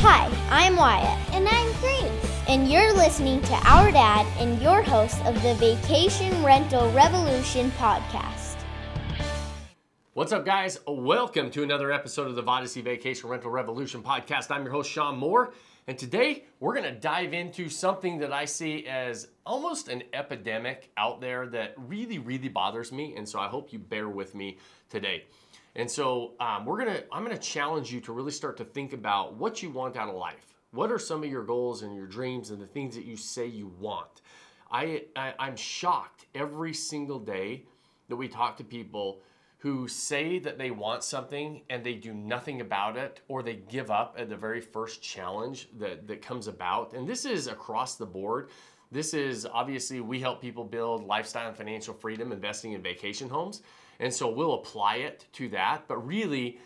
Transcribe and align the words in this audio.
Hi, 0.00 0.28
I'm 0.50 0.76
Wyatt, 0.76 1.18
And 1.34 1.48
I'm 1.48 1.72
Grace. 1.80 2.42
and 2.48 2.70
you're 2.70 2.92
listening 2.94 3.40
to 3.42 3.54
Our 3.68 3.90
Dad 3.90 4.26
and 4.38 4.60
your 4.62 4.82
host 4.82 5.22
of 5.24 5.40
the 5.42 5.54
Vacation 5.54 6.42
Rental 6.44 6.90
Revolution 6.92 7.70
podcast. 7.72 8.56
What's 10.14 10.32
up, 10.32 10.44
guys? 10.44 10.78
Welcome 10.86 11.50
to 11.52 11.62
another 11.62 11.92
episode 11.92 12.26
of 12.28 12.36
the 12.36 12.42
Vodyssey 12.42 12.82
Vacation 12.82 13.28
Rental 13.28 13.50
Revolution 13.50 14.02
podcast. 14.02 14.50
I'm 14.50 14.62
your 14.64 14.72
host, 14.72 14.90
Sean 14.90 15.16
Moore, 15.16 15.52
and 15.86 15.98
today 15.98 16.44
we're 16.60 16.74
going 16.74 16.92
to 16.92 16.98
dive 16.98 17.32
into 17.34 17.68
something 17.68 18.18
that 18.18 18.32
I 18.32 18.44
see 18.44 18.86
as 18.86 19.28
almost 19.46 19.88
an 19.88 20.02
epidemic 20.12 20.90
out 20.96 21.20
there 21.20 21.46
that 21.48 21.74
really, 21.76 22.18
really 22.18 22.48
bothers 22.48 22.92
me, 22.92 23.14
and 23.16 23.28
so 23.28 23.38
I 23.38 23.48
hope 23.48 23.72
you 23.72 23.78
bear 23.78 24.08
with 24.08 24.34
me 24.34 24.58
today. 24.90 25.24
And 25.78 25.88
so 25.88 26.32
um, 26.40 26.66
we're 26.66 26.78
gonna, 26.78 27.04
I'm 27.12 27.22
gonna 27.22 27.38
challenge 27.38 27.92
you 27.92 28.00
to 28.00 28.12
really 28.12 28.32
start 28.32 28.56
to 28.56 28.64
think 28.64 28.92
about 28.92 29.36
what 29.36 29.62
you 29.62 29.70
want 29.70 29.96
out 29.96 30.08
of 30.08 30.16
life. 30.16 30.54
What 30.72 30.90
are 30.90 30.98
some 30.98 31.22
of 31.22 31.30
your 31.30 31.44
goals 31.44 31.82
and 31.82 31.94
your 31.94 32.06
dreams 32.06 32.50
and 32.50 32.60
the 32.60 32.66
things 32.66 32.96
that 32.96 33.04
you 33.04 33.16
say 33.16 33.46
you 33.46 33.72
want? 33.78 34.22
I, 34.72 35.04
I 35.14 35.34
I'm 35.38 35.56
shocked 35.56 36.26
every 36.34 36.74
single 36.74 37.20
day 37.20 37.62
that 38.08 38.16
we 38.16 38.26
talk 38.26 38.56
to 38.56 38.64
people 38.64 39.20
who 39.58 39.86
say 39.86 40.40
that 40.40 40.58
they 40.58 40.72
want 40.72 41.04
something 41.04 41.62
and 41.70 41.84
they 41.84 41.94
do 41.94 42.12
nothing 42.12 42.60
about 42.60 42.96
it 42.96 43.20
or 43.28 43.44
they 43.44 43.56
give 43.68 43.90
up 43.90 44.16
at 44.18 44.28
the 44.28 44.36
very 44.36 44.60
first 44.60 45.00
challenge 45.00 45.68
that, 45.78 46.08
that 46.08 46.22
comes 46.22 46.48
about. 46.48 46.92
And 46.92 47.08
this 47.08 47.24
is 47.24 47.46
across 47.46 47.94
the 47.94 48.06
board. 48.06 48.50
This 48.90 49.14
is 49.14 49.46
obviously 49.46 50.00
we 50.00 50.20
help 50.20 50.40
people 50.40 50.64
build 50.64 51.04
lifestyle 51.04 51.48
and 51.48 51.56
financial 51.56 51.94
freedom 51.94 52.32
investing 52.32 52.72
in 52.72 52.82
vacation 52.82 53.28
homes. 53.28 53.62
And 54.00 54.12
so 54.12 54.30
we'll 54.30 54.54
apply 54.54 54.96
it 54.96 55.26
to 55.34 55.48
that. 55.50 55.84
But 55.88 56.06
really, 56.06 56.58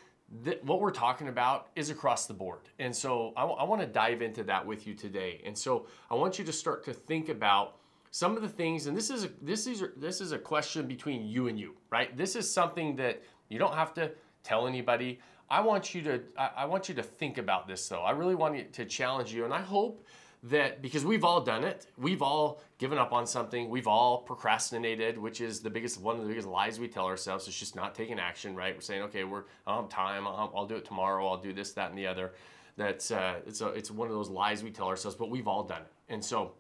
th- 0.45 0.61
what 0.63 0.81
we're 0.81 0.91
talking 0.91 1.29
about 1.29 1.69
is 1.77 1.91
across 1.91 2.27
the 2.27 2.35
board. 2.35 2.61
And 2.79 2.95
so 2.95 3.33
I 3.37 3.65
want 3.65 3.81
to 3.81 3.87
dive 3.87 4.23
into 4.23 4.45
that 4.45 4.67
with 4.67 4.87
you 4.87 4.95
today. 4.95 5.41
And 5.45 5.57
so 5.57 5.87
I 6.11 6.15
want 6.15 6.39
you 6.39 6.45
to 6.45 6.53
start 6.53 6.85
to 6.85 6.93
think 6.93 7.29
about 7.29 7.77
some 8.13 8.37
of 8.37 8.43
the 8.43 8.49
things 8.49 8.87
and 8.87 8.97
this 8.97 9.09
is 9.09 9.25
a, 9.25 9.31
this 9.41 9.67
is 9.67 9.83
this 9.97 10.21
is 10.21 10.33
a 10.33 10.39
question 10.39 10.87
between 10.87 11.27
you 11.27 11.49
and 11.49 11.59
you 11.59 11.75
right 11.91 12.15
this 12.15 12.37
is 12.37 12.49
something 12.49 12.95
that 12.95 13.23
you 13.49 13.59
don't 13.59 13.75
have 13.75 13.95
to 13.95 14.13
tell 14.45 14.67
anybody 14.67 15.19
i 15.49 15.59
want 15.59 15.95
you 15.95 16.03
to 16.03 16.21
I, 16.37 16.51
I 16.59 16.65
want 16.67 16.91
you 16.91 16.95
to 16.97 17.03
think 17.03 17.39
about 17.39 17.67
this 17.67 17.89
though 17.89 18.03
i 18.03 18.11
really 18.11 18.35
want 18.35 18.71
to 18.71 18.85
challenge 18.85 19.33
you 19.33 19.47
and 19.47 19.55
i 19.55 19.63
hope 19.63 20.07
that 20.45 20.83
because 20.83 21.05
we've 21.05 21.25
all 21.25 21.41
done 21.41 21.63
it. 21.63 21.87
We've 21.97 22.23
all 22.23 22.63
given 22.79 22.99
up 22.99 23.13
on 23.13 23.27
something. 23.27 23.69
We've 23.71 23.87
all 23.87 24.19
procrastinated 24.19 25.17
which 25.17 25.41
is 25.41 25.61
the 25.61 25.71
biggest 25.71 26.01
one 26.01 26.17
of 26.17 26.23
the 26.23 26.29
biggest 26.29 26.49
lies 26.49 26.81
we 26.81 26.89
tell 26.89 27.07
ourselves 27.07 27.47
It's 27.47 27.59
just 27.59 27.77
not 27.77 27.95
taking 27.95 28.19
action 28.19 28.57
right? 28.57 28.75
We're 28.75 28.81
saying 28.81 29.03
okay 29.03 29.25
we're 29.25 29.45
i 29.67 29.75
don't 29.75 29.85
have 29.85 29.91
time. 29.91 30.27
I'll, 30.27 30.53
I'll 30.55 30.67
do 30.67 30.77
it 30.77 30.85
tomorrow. 30.85 31.27
I'll 31.29 31.41
do 31.41 31.53
this 31.53 31.73
that 31.75 31.91
and 31.91 31.99
the 31.99 32.07
other. 32.07 32.33
That's 32.77 33.11
uh, 33.11 33.37
it's, 33.47 33.61
a, 33.61 33.69
it's 33.69 33.91
one 33.91 34.09
of 34.09 34.15
those 34.15 34.31
lies 34.31 34.65
we 34.65 34.71
tell 34.71 34.89
ourselves 34.89 35.17
but 35.17 35.31
we've 35.31 35.47
all 35.47 35.63
done 35.63 35.83
it. 35.83 35.93
And 36.09 36.25
so 36.25 36.53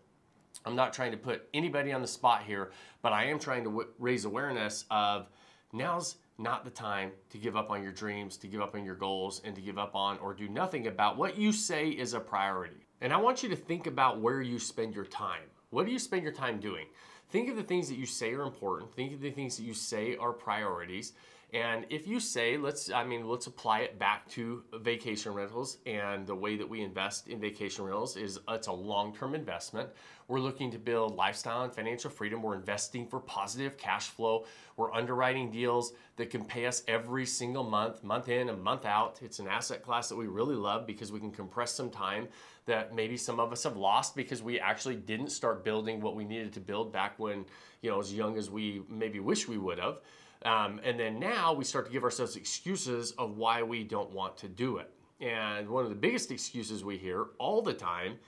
I'm 0.65 0.77
not 0.77 0.93
trying 0.93 1.11
to 1.11 1.17
put 1.17 1.49
anybody 1.53 1.93
on 1.93 2.03
the 2.03 2.09
spot 2.09 2.45
here, 2.45 2.71
but 3.01 3.13
I 3.13 3.25
am 3.25 3.39
trying 3.39 3.65
to 3.65 3.71
w- 3.71 3.89
raise 3.99 4.25
awareness 4.25 4.85
of 4.91 5.29
now's 5.73 6.17
not 6.39 6.65
the 6.65 6.71
time 6.71 7.11
to 7.31 7.39
give 7.39 7.57
up 7.57 7.71
on 7.71 7.83
your 7.83 7.93
dreams, 7.93 8.37
to 8.39 8.47
give 8.47 8.61
up 8.61 8.75
on 8.75 8.85
your 8.85 8.95
goals, 8.95 9.41
and 9.45 9.55
to 9.55 9.61
give 9.61 9.79
up 9.79 9.95
on 9.95 10.19
or 10.19 10.35
do 10.35 10.49
nothing 10.49 10.87
about 10.87 11.17
what 11.17 11.37
you 11.37 11.53
say 11.53 11.89
is 11.89 12.15
a 12.15 12.21
priority. 12.21 12.87
And 13.03 13.13
I 13.13 13.17
want 13.17 13.43
you 13.43 13.49
to 13.49 13.57
think 13.57 13.89
about 13.89 14.21
where 14.21 14.41
you 14.41 14.61
spend 14.61 14.95
your 14.95 15.05
time. 15.05 15.43
What 15.71 15.87
do 15.87 15.93
you 15.93 15.99
spend 15.99 16.23
your 16.23 16.33
time 16.33 16.61
doing? 16.61 16.87
Think 17.31 17.51
of 17.51 17.57
the 17.57 17.63
things 17.65 17.89
that 17.89 17.97
you 17.99 18.07
say 18.07 18.33
are 18.33 18.43
important. 18.43 18.95
Think 18.95 19.13
of 19.13 19.21
the 19.21 19.33
things 19.33 19.57
that 19.57 19.65
you 19.65 19.75
say 19.75 20.17
are 20.17 20.33
priorities. 20.33 21.13
And 21.53 21.85
if 21.91 22.07
you 22.07 22.19
say, 22.19 22.57
let's, 22.57 22.91
I 22.91 23.05
mean, 23.05 23.29
let's 23.29 23.47
apply 23.47 23.81
it 23.81 23.99
back 23.99 24.27
to 24.31 24.63
vacation 24.81 25.35
rentals 25.35 25.79
and 25.85 26.27
the 26.27 26.35
way 26.35 26.57
that 26.57 26.67
we 26.67 26.81
invest 26.81 27.29
in 27.29 27.41
vacation 27.41 27.85
rentals 27.85 28.17
is 28.17 28.39
uh, 28.49 28.55
it's 28.55 28.69
a 28.69 28.73
long 28.73 29.15
term 29.15 29.35
investment. 29.35 29.91
We're 30.29 30.41
looking 30.41 30.71
to 30.71 30.79
build 30.79 31.15
lifestyle 31.15 31.65
and 31.65 31.75
financial 31.75 32.09
freedom. 32.09 32.43
We're 32.43 32.55
investing 32.55 33.07
for 33.07 33.21
positive 33.21 33.77
cash 33.77 34.07
flow. 34.07 34.47
We're 34.79 34.95
underwriting 34.95 35.51
deals 35.51 35.93
that 36.17 36.31
can 36.31 36.43
pay 36.43 36.65
us 36.65 36.85
every 36.89 37.27
single 37.27 37.65
month, 37.65 38.03
month 38.03 38.31
in 38.31 38.49
and 38.49 38.63
month 38.63 38.87
out. 38.87 39.19
It's 39.21 39.39
an 39.39 39.47
asset 39.47 39.83
class 39.83 40.09
that 40.09 40.17
we 40.17 40.29
really 40.29 40.57
love 40.57 40.87
because 40.87 41.13
we 41.13 41.21
can 41.21 41.33
compress 41.33 41.73
some 41.73 41.91
time 41.91 42.29
that 42.65 42.95
maybe 42.95 43.19
some 43.19 43.39
of 43.39 43.53
us 43.53 43.65
have 43.65 43.77
lost 43.77 44.17
because 44.17 44.43
we 44.43 44.59
actually 44.59 44.97
didn't 44.97 45.31
start 45.31 45.65
building 45.65 46.01
what 46.01 46.17
we 46.17 46.25
needed 46.25 46.55
to 46.55 46.61
build 46.61 46.95
back 46.95 47.19
when, 47.19 47.45
you 47.83 47.91
know, 47.91 47.99
as 47.99 48.15
young 48.15 48.39
as 48.39 48.49
we 48.49 48.83
maybe 48.89 49.21
wish 49.21 49.49
we 49.49 49.59
would 49.59 49.79
have. 49.79 49.99
Um, 50.45 50.81
and 50.83 50.99
then 50.99 51.19
now 51.21 51.53
we 51.53 51.65
start 51.65 51.87
to 51.87 51.93
give 51.93 52.03
ourselves 52.03 52.37
excuses 52.37 53.13
of 53.13 53.37
why 53.37 53.63
we 53.63 53.85
don't 53.85 54.11
want 54.11 54.37
to 54.39 54.49
do 54.49 54.79
it. 54.79 54.91
And 55.21 55.69
one 55.69 55.85
of 55.85 55.91
the 55.91 55.97
biggest 55.97 56.31
excuses 56.33 56.85
we 56.85 56.99
hear 56.99 57.27
all 57.39 57.63
the 57.63 57.73
time 57.73 58.19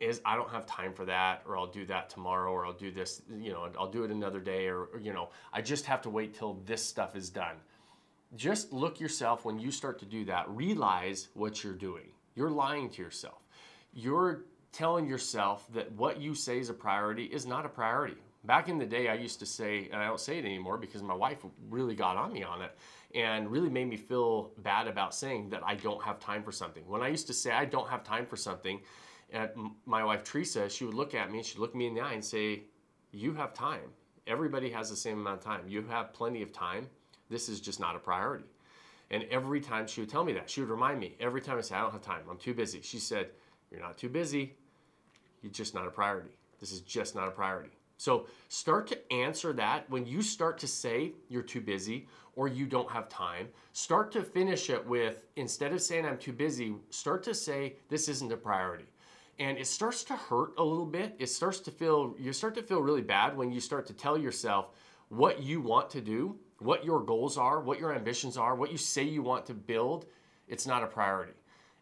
is 0.00 0.20
I 0.24 0.34
don't 0.34 0.50
have 0.50 0.66
time 0.66 0.92
for 0.92 1.04
that, 1.06 1.42
or 1.46 1.56
I'll 1.56 1.68
do 1.68 1.86
that 1.86 2.10
tomorrow, 2.10 2.50
or 2.50 2.66
I'll 2.66 2.72
do 2.72 2.90
this, 2.90 3.22
you 3.40 3.52
know, 3.52 3.70
I'll 3.78 3.90
do 3.90 4.02
it 4.02 4.10
another 4.10 4.40
day, 4.40 4.66
or, 4.66 4.86
or 4.86 4.98
you 5.00 5.12
know, 5.12 5.30
I 5.52 5.62
just 5.62 5.86
have 5.86 6.02
to 6.02 6.10
wait 6.10 6.34
till 6.34 6.58
this 6.66 6.84
stuff 6.84 7.14
is 7.14 7.30
done. 7.30 7.56
Just 8.34 8.72
look 8.72 8.98
yourself 8.98 9.44
when 9.44 9.58
you 9.58 9.70
start 9.70 9.98
to 10.00 10.04
do 10.04 10.24
that, 10.24 10.48
realize 10.48 11.28
what 11.34 11.62
you're 11.62 11.72
doing. 11.72 12.08
You're 12.34 12.50
lying 12.50 12.90
to 12.90 13.02
yourself. 13.02 13.42
You're 13.94 14.44
telling 14.72 15.06
yourself 15.06 15.66
that 15.72 15.92
what 15.92 16.20
you 16.20 16.34
say 16.34 16.58
is 16.58 16.68
a 16.68 16.74
priority 16.74 17.24
is 17.24 17.46
not 17.46 17.64
a 17.64 17.68
priority. 17.68 18.16
Back 18.44 18.68
in 18.68 18.78
the 18.78 18.86
day, 18.86 19.08
I 19.08 19.14
used 19.14 19.38
to 19.38 19.46
say, 19.46 19.88
and 19.92 20.02
I 20.02 20.06
don't 20.06 20.18
say 20.20 20.38
it 20.38 20.44
anymore 20.44 20.76
because 20.76 21.02
my 21.02 21.14
wife 21.14 21.38
really 21.70 21.94
got 21.94 22.16
on 22.16 22.32
me 22.32 22.42
on 22.42 22.60
it 22.60 22.76
and 23.14 23.48
really 23.48 23.68
made 23.68 23.88
me 23.88 23.96
feel 23.96 24.50
bad 24.58 24.88
about 24.88 25.14
saying 25.14 25.50
that 25.50 25.62
I 25.64 25.76
don't 25.76 26.02
have 26.02 26.18
time 26.18 26.42
for 26.42 26.50
something. 26.50 26.82
When 26.88 27.02
I 27.02 27.08
used 27.08 27.28
to 27.28 27.34
say 27.34 27.52
I 27.52 27.64
don't 27.64 27.88
have 27.88 28.02
time 28.02 28.26
for 28.26 28.36
something, 28.36 28.80
my 29.86 30.04
wife 30.04 30.24
Teresa, 30.24 30.68
she 30.68 30.84
would 30.84 30.94
look 30.94 31.14
at 31.14 31.30
me 31.30 31.38
and 31.38 31.46
she'd 31.46 31.58
look 31.58 31.74
me 31.74 31.86
in 31.86 31.94
the 31.94 32.00
eye 32.00 32.14
and 32.14 32.24
say, 32.24 32.64
You 33.12 33.32
have 33.34 33.54
time. 33.54 33.92
Everybody 34.26 34.70
has 34.70 34.90
the 34.90 34.96
same 34.96 35.20
amount 35.20 35.38
of 35.38 35.44
time. 35.44 35.68
You 35.68 35.82
have 35.82 36.12
plenty 36.12 36.42
of 36.42 36.52
time. 36.52 36.88
This 37.30 37.48
is 37.48 37.60
just 37.60 37.80
not 37.80 37.96
a 37.96 37.98
priority. 37.98 38.44
And 39.10 39.24
every 39.30 39.60
time 39.60 39.86
she 39.86 40.00
would 40.00 40.10
tell 40.10 40.24
me 40.24 40.32
that, 40.32 40.50
she 40.50 40.60
would 40.60 40.70
remind 40.70 40.98
me 40.98 41.16
every 41.20 41.40
time 41.40 41.58
I 41.58 41.60
said, 41.60 41.78
I 41.78 41.82
don't 41.82 41.92
have 41.92 42.02
time, 42.02 42.22
I'm 42.28 42.38
too 42.38 42.54
busy. 42.54 42.80
She 42.82 42.98
said, 42.98 43.30
You're 43.70 43.80
not 43.80 43.98
too 43.98 44.08
busy. 44.08 44.56
You're 45.42 45.52
just 45.52 45.74
not 45.74 45.86
a 45.86 45.90
priority. 45.90 46.36
This 46.58 46.72
is 46.72 46.80
just 46.80 47.14
not 47.14 47.28
a 47.28 47.32
priority. 47.32 47.70
So 48.02 48.26
start 48.48 48.88
to 48.88 49.12
answer 49.12 49.52
that 49.52 49.88
when 49.88 50.04
you 50.04 50.22
start 50.22 50.58
to 50.58 50.66
say 50.66 51.12
you're 51.28 51.40
too 51.40 51.60
busy 51.60 52.08
or 52.34 52.48
you 52.48 52.66
don't 52.66 52.90
have 52.90 53.08
time. 53.08 53.46
Start 53.74 54.10
to 54.10 54.24
finish 54.24 54.70
it 54.70 54.84
with 54.84 55.18
instead 55.36 55.72
of 55.72 55.80
saying 55.80 56.04
I'm 56.04 56.18
too 56.18 56.32
busy, 56.32 56.74
start 56.90 57.22
to 57.22 57.32
say 57.32 57.76
this 57.90 58.08
isn't 58.08 58.32
a 58.32 58.36
priority. 58.36 58.86
And 59.38 59.56
it 59.56 59.68
starts 59.68 60.02
to 60.04 60.16
hurt 60.16 60.52
a 60.58 60.64
little 60.64 60.84
bit. 60.84 61.14
It 61.20 61.28
starts 61.28 61.60
to 61.60 61.70
feel 61.70 62.16
you 62.18 62.32
start 62.32 62.56
to 62.56 62.62
feel 62.64 62.82
really 62.82 63.02
bad 63.02 63.36
when 63.36 63.52
you 63.52 63.60
start 63.60 63.86
to 63.86 63.92
tell 63.92 64.18
yourself 64.18 64.70
what 65.08 65.40
you 65.40 65.60
want 65.60 65.88
to 65.90 66.00
do, 66.00 66.36
what 66.58 66.84
your 66.84 66.98
goals 67.04 67.38
are, 67.38 67.60
what 67.60 67.78
your 67.78 67.94
ambitions 67.94 68.36
are, 68.36 68.56
what 68.56 68.72
you 68.72 68.78
say 68.78 69.04
you 69.04 69.22
want 69.22 69.46
to 69.46 69.54
build. 69.54 70.06
It's 70.48 70.66
not 70.66 70.82
a 70.82 70.88
priority. 70.88 71.34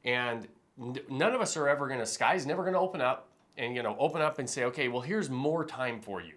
And 0.05 0.49
none 0.77 1.35
of 1.35 1.41
us 1.41 1.57
are 1.57 1.67
ever 1.67 1.89
going 1.89 2.01
to 2.01 2.05
sky's 2.05 2.45
never 2.45 2.61
going 2.61 2.75
to 2.75 2.81
open 2.81 3.01
up 3.01 3.30
and 3.60 3.76
you 3.76 3.82
know 3.82 3.94
open 3.98 4.21
up 4.21 4.41
and 4.41 4.50
say 4.50 4.65
okay 4.65 4.88
well 4.88 5.03
here's 5.03 5.31
more 5.31 5.65
time 5.65 6.00
for 6.00 6.21
you. 6.21 6.34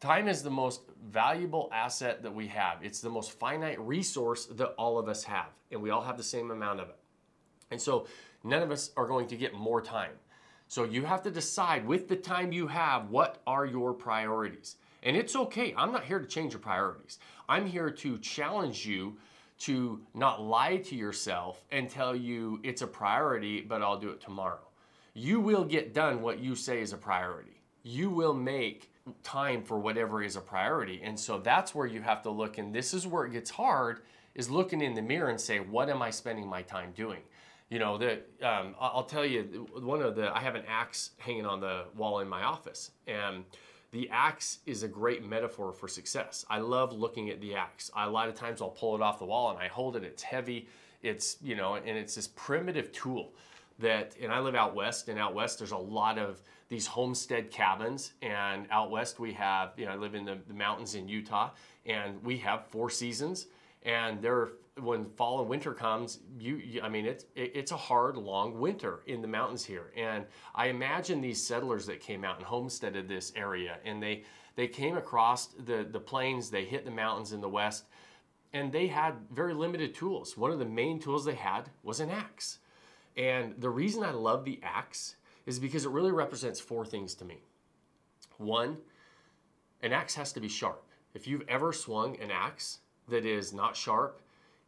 Time 0.00 0.28
is 0.28 0.42
the 0.42 0.50
most 0.50 0.80
valuable 1.10 1.68
asset 1.72 2.22
that 2.22 2.34
we 2.34 2.46
have. 2.46 2.78
It's 2.82 3.00
the 3.00 3.10
most 3.10 3.38
finite 3.38 3.78
resource 3.80 4.46
that 4.46 4.74
all 4.78 4.98
of 4.98 5.08
us 5.08 5.24
have 5.24 5.48
and 5.70 5.80
we 5.80 5.90
all 5.90 6.02
have 6.02 6.16
the 6.16 6.22
same 6.22 6.50
amount 6.50 6.80
of 6.80 6.88
it. 6.88 6.96
And 7.70 7.80
so 7.80 8.06
none 8.42 8.62
of 8.62 8.70
us 8.70 8.90
are 8.96 9.06
going 9.06 9.28
to 9.28 9.36
get 9.36 9.54
more 9.54 9.80
time. 9.80 10.12
So 10.68 10.84
you 10.84 11.04
have 11.04 11.22
to 11.22 11.30
decide 11.30 11.86
with 11.86 12.08
the 12.08 12.16
time 12.16 12.52
you 12.52 12.66
have 12.66 13.10
what 13.10 13.42
are 13.46 13.66
your 13.66 13.92
priorities? 13.92 14.76
And 15.02 15.16
it's 15.16 15.36
okay. 15.36 15.74
I'm 15.76 15.92
not 15.92 16.04
here 16.04 16.18
to 16.18 16.26
change 16.26 16.52
your 16.52 16.60
priorities. 16.60 17.18
I'm 17.48 17.66
here 17.66 17.90
to 17.90 18.18
challenge 18.18 18.86
you 18.86 19.16
to 19.60 20.00
not 20.14 20.42
lie 20.42 20.78
to 20.78 20.96
yourself 20.96 21.62
and 21.70 21.88
tell 21.88 22.16
you 22.16 22.60
it's 22.62 22.80
a 22.80 22.86
priority 22.86 23.60
but 23.60 23.82
i'll 23.82 23.98
do 23.98 24.08
it 24.08 24.20
tomorrow 24.20 24.69
you 25.20 25.38
will 25.38 25.64
get 25.64 25.92
done 25.92 26.22
what 26.22 26.38
you 26.38 26.54
say 26.54 26.80
is 26.80 26.94
a 26.94 26.96
priority. 26.96 27.60
You 27.82 28.08
will 28.08 28.32
make 28.32 28.90
time 29.22 29.62
for 29.62 29.78
whatever 29.78 30.22
is 30.22 30.36
a 30.36 30.40
priority. 30.40 31.00
And 31.02 31.18
so 31.18 31.38
that's 31.38 31.74
where 31.74 31.86
you 31.86 32.00
have 32.00 32.22
to 32.22 32.30
look. 32.30 32.56
And 32.56 32.74
this 32.74 32.94
is 32.94 33.06
where 33.06 33.26
it 33.26 33.32
gets 33.32 33.50
hard 33.50 34.00
is 34.34 34.48
looking 34.48 34.80
in 34.80 34.94
the 34.94 35.02
mirror 35.02 35.28
and 35.28 35.38
say, 35.38 35.60
what 35.60 35.90
am 35.90 36.00
I 36.00 36.10
spending 36.10 36.48
my 36.48 36.62
time 36.62 36.92
doing? 36.96 37.20
You 37.68 37.78
know, 37.78 37.98
the, 37.98 38.20
um, 38.42 38.74
I'll 38.80 39.04
tell 39.04 39.26
you, 39.26 39.66
one 39.80 40.00
of 40.00 40.16
the, 40.16 40.34
I 40.34 40.40
have 40.40 40.54
an 40.54 40.64
axe 40.66 41.10
hanging 41.18 41.44
on 41.44 41.60
the 41.60 41.84
wall 41.96 42.20
in 42.20 42.28
my 42.28 42.42
office. 42.42 42.92
And 43.06 43.44
the 43.92 44.08
axe 44.10 44.60
is 44.64 44.84
a 44.84 44.88
great 44.88 45.22
metaphor 45.22 45.72
for 45.72 45.86
success. 45.86 46.46
I 46.48 46.60
love 46.60 46.94
looking 46.94 47.28
at 47.28 47.42
the 47.42 47.54
axe. 47.54 47.90
A 47.94 48.08
lot 48.08 48.28
of 48.28 48.34
times 48.34 48.62
I'll 48.62 48.70
pull 48.70 48.94
it 48.96 49.02
off 49.02 49.18
the 49.18 49.26
wall 49.26 49.50
and 49.50 49.58
I 49.58 49.68
hold 49.68 49.96
it. 49.96 50.02
It's 50.02 50.22
heavy. 50.22 50.68
It's, 51.02 51.36
you 51.42 51.56
know, 51.56 51.74
and 51.74 51.98
it's 51.98 52.14
this 52.14 52.28
primitive 52.28 52.90
tool 52.92 53.34
that, 53.80 54.14
and 54.20 54.32
I 54.32 54.40
live 54.40 54.54
out 54.54 54.74
west, 54.74 55.08
and 55.08 55.18
out 55.18 55.34
west 55.34 55.58
there's 55.58 55.72
a 55.72 55.76
lot 55.76 56.18
of 56.18 56.42
these 56.68 56.86
homestead 56.86 57.50
cabins, 57.50 58.12
and 58.22 58.66
out 58.70 58.90
west 58.90 59.18
we 59.18 59.32
have, 59.34 59.72
you 59.76 59.86
know, 59.86 59.92
I 59.92 59.96
live 59.96 60.14
in 60.14 60.24
the, 60.24 60.38
the 60.46 60.54
mountains 60.54 60.94
in 60.94 61.08
Utah, 61.08 61.50
and 61.86 62.22
we 62.22 62.38
have 62.38 62.66
four 62.66 62.90
seasons, 62.90 63.46
and 63.82 64.20
there, 64.20 64.50
when 64.78 65.06
fall 65.10 65.40
and 65.40 65.48
winter 65.48 65.72
comes, 65.72 66.20
you, 66.38 66.56
you 66.56 66.82
I 66.82 66.88
mean 66.88 67.06
it's 67.06 67.24
it, 67.34 67.52
it's 67.54 67.72
a 67.72 67.76
hard 67.76 68.16
long 68.16 68.58
winter 68.58 69.00
in 69.06 69.20
the 69.22 69.28
mountains 69.28 69.64
here. 69.64 69.92
And 69.96 70.24
I 70.54 70.66
imagine 70.66 71.20
these 71.20 71.42
settlers 71.42 71.86
that 71.86 72.00
came 72.00 72.24
out 72.24 72.36
and 72.36 72.44
homesteaded 72.44 73.08
this 73.08 73.32
area 73.36 73.78
and 73.84 74.02
they 74.02 74.24
they 74.56 74.68
came 74.68 74.96
across 74.96 75.46
the 75.46 75.86
the 75.90 76.00
plains, 76.00 76.50
they 76.50 76.64
hit 76.64 76.84
the 76.84 76.90
mountains 76.90 77.32
in 77.32 77.40
the 77.40 77.48
west 77.48 77.84
and 78.52 78.72
they 78.72 78.86
had 78.86 79.14
very 79.32 79.54
limited 79.54 79.94
tools. 79.94 80.36
One 80.36 80.50
of 80.50 80.58
the 80.58 80.64
main 80.64 80.98
tools 80.98 81.24
they 81.24 81.34
had 81.34 81.70
was 81.82 82.00
an 82.00 82.10
axe. 82.10 82.58
And 83.16 83.54
the 83.58 83.70
reason 83.70 84.02
I 84.02 84.12
love 84.12 84.44
the 84.44 84.60
axe 84.62 85.16
is 85.46 85.58
because 85.58 85.84
it 85.84 85.90
really 85.90 86.12
represents 86.12 86.60
four 86.60 86.84
things 86.84 87.14
to 87.16 87.24
me. 87.24 87.42
One, 88.38 88.78
an 89.82 89.92
axe 89.92 90.14
has 90.14 90.32
to 90.32 90.40
be 90.40 90.48
sharp. 90.48 90.84
If 91.14 91.26
you've 91.26 91.44
ever 91.48 91.72
swung 91.72 92.16
an 92.20 92.30
axe 92.30 92.78
that 93.08 93.24
is 93.24 93.52
not 93.52 93.76
sharp, 93.76 94.22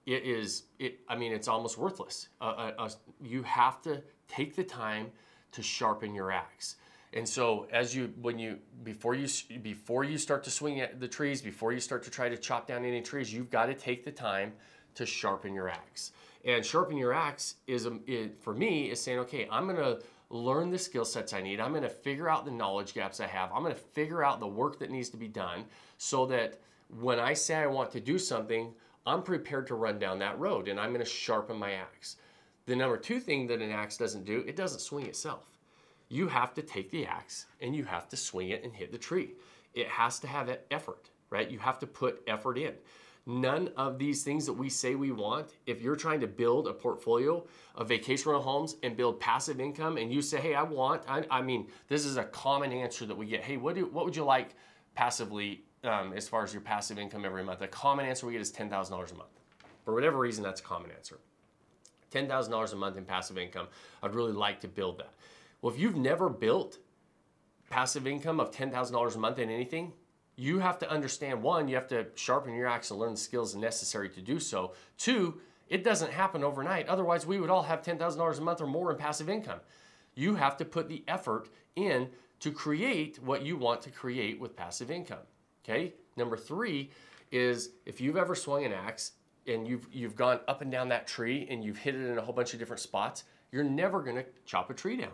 it 0.07 0.25
is 0.25 0.65
it 0.79 0.99
i 1.09 1.17
mean 1.17 1.33
it's 1.33 1.49
almost 1.49 1.79
worthless 1.79 2.29
uh, 2.41 2.45
uh, 2.45 2.73
uh, 2.79 2.89
you 3.23 3.43
have 3.43 3.81
to 3.83 4.03
take 4.29 4.57
the 4.57 4.65
time 4.65 5.11
to 5.53 5.63
sharpen 5.63 6.15
your 6.15 6.31
axe 6.31 6.77
and 7.13 7.29
so 7.29 7.67
as 7.73 7.95
you 7.95 8.13
when 8.21 8.39
you 8.39 8.59
before 8.83 9.15
you 9.15 9.29
before 9.63 10.03
you 10.05 10.19
start 10.19 10.43
to 10.43 10.51
swing 10.51 10.81
at 10.81 10.99
the 10.99 11.09
trees 11.09 11.41
before 11.41 11.73
you 11.73 11.81
start 11.81 12.03
to 12.03 12.11
try 12.11 12.29
to 12.29 12.37
chop 12.37 12.67
down 12.67 12.85
any 12.85 13.01
trees 13.01 13.33
you've 13.33 13.51
got 13.51 13.67
to 13.67 13.75
take 13.75 14.05
the 14.05 14.11
time 14.11 14.53
to 14.95 15.07
sharpen 15.07 15.55
your 15.55 15.69
axe 15.69 16.13
and 16.45 16.65
sharpen 16.65 16.97
your 16.97 17.13
axe 17.13 17.57
is 17.67 17.87
um, 17.87 18.01
it, 18.07 18.41
for 18.41 18.55
me 18.55 18.91
is 18.91 19.01
saying 19.01 19.19
okay 19.19 19.47
i'm 19.51 19.69
to 19.69 20.01
learn 20.31 20.71
the 20.71 20.79
skill 20.79 21.05
sets 21.05 21.33
i 21.33 21.41
need 21.41 21.61
i'm 21.61 21.75
to 21.75 21.89
figure 21.89 22.29
out 22.29 22.45
the 22.45 22.51
knowledge 22.51 22.95
gaps 22.95 23.21
i 23.21 23.27
have 23.27 23.51
i'm 23.55 23.65
to 23.65 23.75
figure 23.75 24.25
out 24.25 24.41
the 24.41 24.47
work 24.47 24.79
that 24.79 24.91
needs 24.91 25.09
to 25.09 25.17
be 25.17 25.29
done 25.29 25.65
so 25.99 26.27
that 26.27 26.59
when 27.01 27.19
i 27.19 27.33
say 27.33 27.57
i 27.57 27.67
want 27.67 27.91
to 27.91 28.01
do 28.01 28.19
something 28.19 28.73
I'm 29.05 29.23
prepared 29.23 29.67
to 29.69 29.75
run 29.75 29.99
down 29.99 30.19
that 30.21 30.39
road 30.39 30.69
and 30.69 30.79
I'm 30.79 30.95
to 30.95 31.05
sharpen 31.05 31.59
my 31.59 31.73
axe. 31.73 32.17
The 32.67 32.77
number 32.77 32.97
two 32.97 33.19
thing 33.19 33.47
that 33.49 33.61
an 33.61 33.71
axe 33.71 33.97
doesn't 33.97 34.25
do, 34.25 34.45
it 34.47 34.57
doesn't 34.57 34.81
swing 34.81 35.07
itself. 35.07 35.51
You 36.09 36.29
have 36.29 36.55
to 36.55 36.63
take 36.63 36.91
the 36.91 37.07
axe 37.07 37.47
and 37.61 37.75
you 37.75 37.85
have 37.85 38.09
to 38.11 38.17
swing 38.17 38.51
it 38.51 38.63
and 38.63 38.73
hit 38.73 38.93
the 38.93 38.99
tree. 38.99 39.33
It 39.75 39.89
has 39.89 40.21
to 40.21 40.29
have 40.29 40.47
that 40.47 40.67
effort, 40.71 41.11
right? 41.31 41.51
You 41.51 41.59
have 41.59 41.79
to 41.81 41.87
put 41.87 42.23
effort 42.27 42.59
in. 42.59 42.75
None 43.25 43.69
of 43.77 43.99
these 43.99 44.25
things 44.25 44.47
that 44.47 44.53
we 44.53 44.69
say 44.69 44.97
we 44.97 45.13
want, 45.13 45.53
if 45.67 45.81
you're 45.81 45.97
trying 45.97 46.21
to 46.21 46.27
build 46.27 46.67
a 46.67 46.73
portfolio 46.73 47.47
of 47.77 47.89
vacation 47.89 48.31
rental 48.31 48.43
homes 48.43 48.77
and 48.83 48.97
build 48.97 49.21
passive 49.21 49.61
income, 49.61 49.97
and 49.97 50.13
you 50.13 50.21
say, 50.21 50.41
hey, 50.41 50.55
I 50.55 50.63
want, 50.63 51.03
I, 51.09 51.25
I 51.31 51.41
mean, 51.41 51.69
this 51.87 52.05
is 52.05 52.17
a 52.17 52.25
common 52.25 52.73
answer 52.73 53.07
that 53.07 53.17
we 53.17 53.27
get. 53.27 53.43
Hey, 53.43 53.57
what, 53.57 53.77
do, 53.77 53.87
what 53.87 54.05
would 54.05 54.17
you 54.17 54.25
like 54.25 54.57
passively 54.95 55.63
um, 55.85 56.13
as 56.13 56.29
far 56.29 56.45
as 56.45 56.53
your 56.53 56.63
passive 56.63 56.99
income 56.99 57.25
every 57.25 57.43
month. 57.43 57.61
The 57.61 57.69
common 57.69 58.07
answer 58.07 58.27
we 58.27 58.33
get 58.33 58.41
is 58.41 58.53
$10,000 58.53 58.91
a 58.91 59.15
month. 59.15 59.31
For 59.85 59.95
whatever 59.95 60.19
reason, 60.19 60.43
that's 60.43 60.61
a 60.61 60.65
common 60.65 60.91
answer. 60.91 61.19
$10,000 62.13 62.73
a 62.73 62.77
month 62.77 62.97
in 62.97 63.05
passive 63.05 63.39
income. 63.39 63.69
I'd 64.03 64.15
really 64.15 64.33
like 64.33 64.61
to 64.61 64.69
build 64.69 64.99
that. 64.99 65.15
Well, 65.61 65.73
if 65.73 65.81
you've 65.81 65.97
never 65.97 66.29
built 66.29 66.79
passive 67.71 68.07
income 68.07 68.39
of 68.39 68.51
$10,000 68.53 69.15
a 69.15 69.19
month 69.19 69.39
in 69.39 69.51
anything, 69.51 69.93
you 70.37 70.59
have 70.59 70.79
to 70.79 70.91
understand 70.91 71.43
one, 71.43 71.69
you 71.69 71.75
have 71.75 71.89
to 71.89 72.07
sharpen 72.15 72.55
your 72.55 72.67
axe 72.67 72.91
and 72.91 72.99
learn 72.99 73.13
the 73.13 73.21
skills 73.21 73.55
necessary 73.55 74.09
to 74.11 74.21
do 74.21 74.41
so. 74.41 74.73
Two, 74.99 75.41
it 75.69 75.85
doesn't 75.85 76.13
happen 76.13 76.43
overnight. 76.45 76.89
Otherwise, 76.89 77.27
we 77.27 77.41
would 77.41 77.51
all 77.51 77.63
have 77.63 77.83
$10,000 77.83 78.39
a 78.39 78.41
month 78.41 78.61
or 78.61 78.67
more 78.67 78.91
in 78.91 78.97
passive 78.97 79.29
income. 79.29 79.61
You 80.15 80.35
have 80.35 80.57
to 80.59 80.65
put 80.65 80.89
the 80.89 81.05
effort 81.09 81.49
in 81.77 82.09
to 82.41 82.51
create 82.51 83.23
what 83.23 83.43
you 83.43 83.57
want 83.57 83.81
to 83.83 83.91
create 83.91 84.41
with 84.41 84.57
passive 84.57 84.91
income. 84.91 85.25
Okay. 85.65 85.95
Number 86.17 86.37
three 86.37 86.91
is 87.31 87.71
if 87.87 88.01
you've 88.01 88.17
ever 88.17 88.35
swung 88.35 88.65
an 88.65 88.73
axe 88.73 89.13
and 89.47 89.67
you've 89.67 89.87
you've 89.93 90.17
gone 90.17 90.41
up 90.49 90.61
and 90.61 90.71
down 90.71 90.89
that 90.89 91.07
tree 91.07 91.47
and 91.49 91.65
you've 91.65 91.79
hit 91.79 91.95
it 91.95 92.05
in 92.05 92.19
a 92.19 92.21
whole 92.21 92.35
bunch 92.35 92.53
of 92.53 92.59
different 92.59 92.81
spots, 92.81 93.25
you're 93.53 93.65
never 93.65 94.03
going 94.03 94.17
to 94.17 94.25
chop 94.45 94.71
a 94.71 94.75
tree 94.75 94.97
down. 94.97 95.13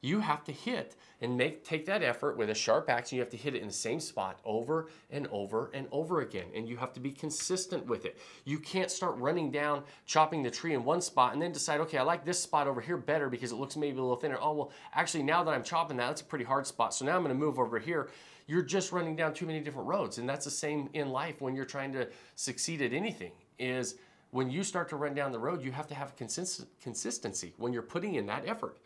You 0.00 0.20
have 0.20 0.44
to 0.44 0.52
hit 0.52 0.96
and 1.20 1.36
make 1.36 1.64
take 1.64 1.84
that 1.86 2.02
effort 2.02 2.36
with 2.36 2.50
a 2.50 2.54
sharp 2.54 2.88
axe 2.88 3.10
and 3.10 3.16
you 3.16 3.20
have 3.22 3.30
to 3.30 3.36
hit 3.36 3.54
it 3.54 3.60
in 3.60 3.68
the 3.68 3.74
same 3.74 4.00
spot 4.00 4.40
over 4.44 4.88
and 5.10 5.26
over 5.28 5.70
and 5.74 5.86
over 5.92 6.22
again 6.22 6.46
and 6.54 6.66
you 6.66 6.76
have 6.78 6.92
to 6.94 7.00
be 7.00 7.10
consistent 7.10 7.86
with 7.86 8.06
it. 8.06 8.18
You 8.44 8.58
can't 8.58 8.90
start 8.90 9.16
running 9.18 9.50
down 9.50 9.82
chopping 10.06 10.42
the 10.42 10.50
tree 10.50 10.72
in 10.72 10.84
one 10.84 11.02
spot 11.02 11.34
and 11.34 11.42
then 11.42 11.52
decide, 11.52 11.80
"Okay, 11.80 11.98
I 11.98 12.02
like 12.02 12.24
this 12.24 12.40
spot 12.40 12.66
over 12.66 12.80
here 12.80 12.96
better 12.96 13.28
because 13.28 13.52
it 13.52 13.56
looks 13.56 13.76
maybe 13.76 13.98
a 13.98 14.02
little 14.02 14.16
thinner." 14.16 14.38
Oh, 14.40 14.52
well, 14.52 14.72
actually 14.94 15.22
now 15.22 15.44
that 15.44 15.52
I'm 15.52 15.64
chopping 15.64 15.98
that, 15.98 16.06
that's 16.08 16.22
a 16.22 16.24
pretty 16.24 16.44
hard 16.44 16.66
spot. 16.66 16.94
So 16.94 17.04
now 17.04 17.16
I'm 17.16 17.22
going 17.22 17.34
to 17.34 17.38
move 17.38 17.58
over 17.58 17.78
here 17.78 18.08
you're 18.50 18.62
just 18.62 18.90
running 18.90 19.14
down 19.14 19.32
too 19.32 19.46
many 19.46 19.60
different 19.60 19.86
roads. 19.86 20.18
And 20.18 20.28
that's 20.28 20.44
the 20.44 20.50
same 20.50 20.90
in 20.92 21.10
life 21.10 21.40
when 21.40 21.54
you're 21.54 21.64
trying 21.64 21.92
to 21.92 22.08
succeed 22.34 22.82
at 22.82 22.92
anything 22.92 23.30
is 23.60 23.94
when 24.32 24.50
you 24.50 24.64
start 24.64 24.88
to 24.88 24.96
run 24.96 25.14
down 25.14 25.30
the 25.30 25.38
road, 25.38 25.62
you 25.62 25.70
have 25.70 25.86
to 25.86 25.94
have 25.94 26.16
consist- 26.16 26.66
consistency 26.82 27.54
when 27.58 27.72
you're 27.72 27.82
putting 27.82 28.16
in 28.16 28.26
that 28.26 28.48
effort. 28.48 28.78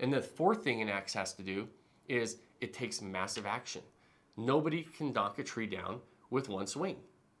And 0.00 0.12
the 0.12 0.20
fourth 0.20 0.64
thing 0.64 0.82
an 0.82 0.88
axe 0.88 1.14
has 1.14 1.32
to 1.34 1.42
do 1.42 1.68
is 2.08 2.38
it 2.60 2.72
takes 2.72 3.00
massive 3.00 3.46
action. 3.46 3.82
Nobody 4.36 4.82
can 4.96 5.12
knock 5.12 5.38
a 5.38 5.44
tree 5.44 5.66
down 5.66 6.00
with 6.30 6.48
one 6.48 6.66
swing. 6.66 6.96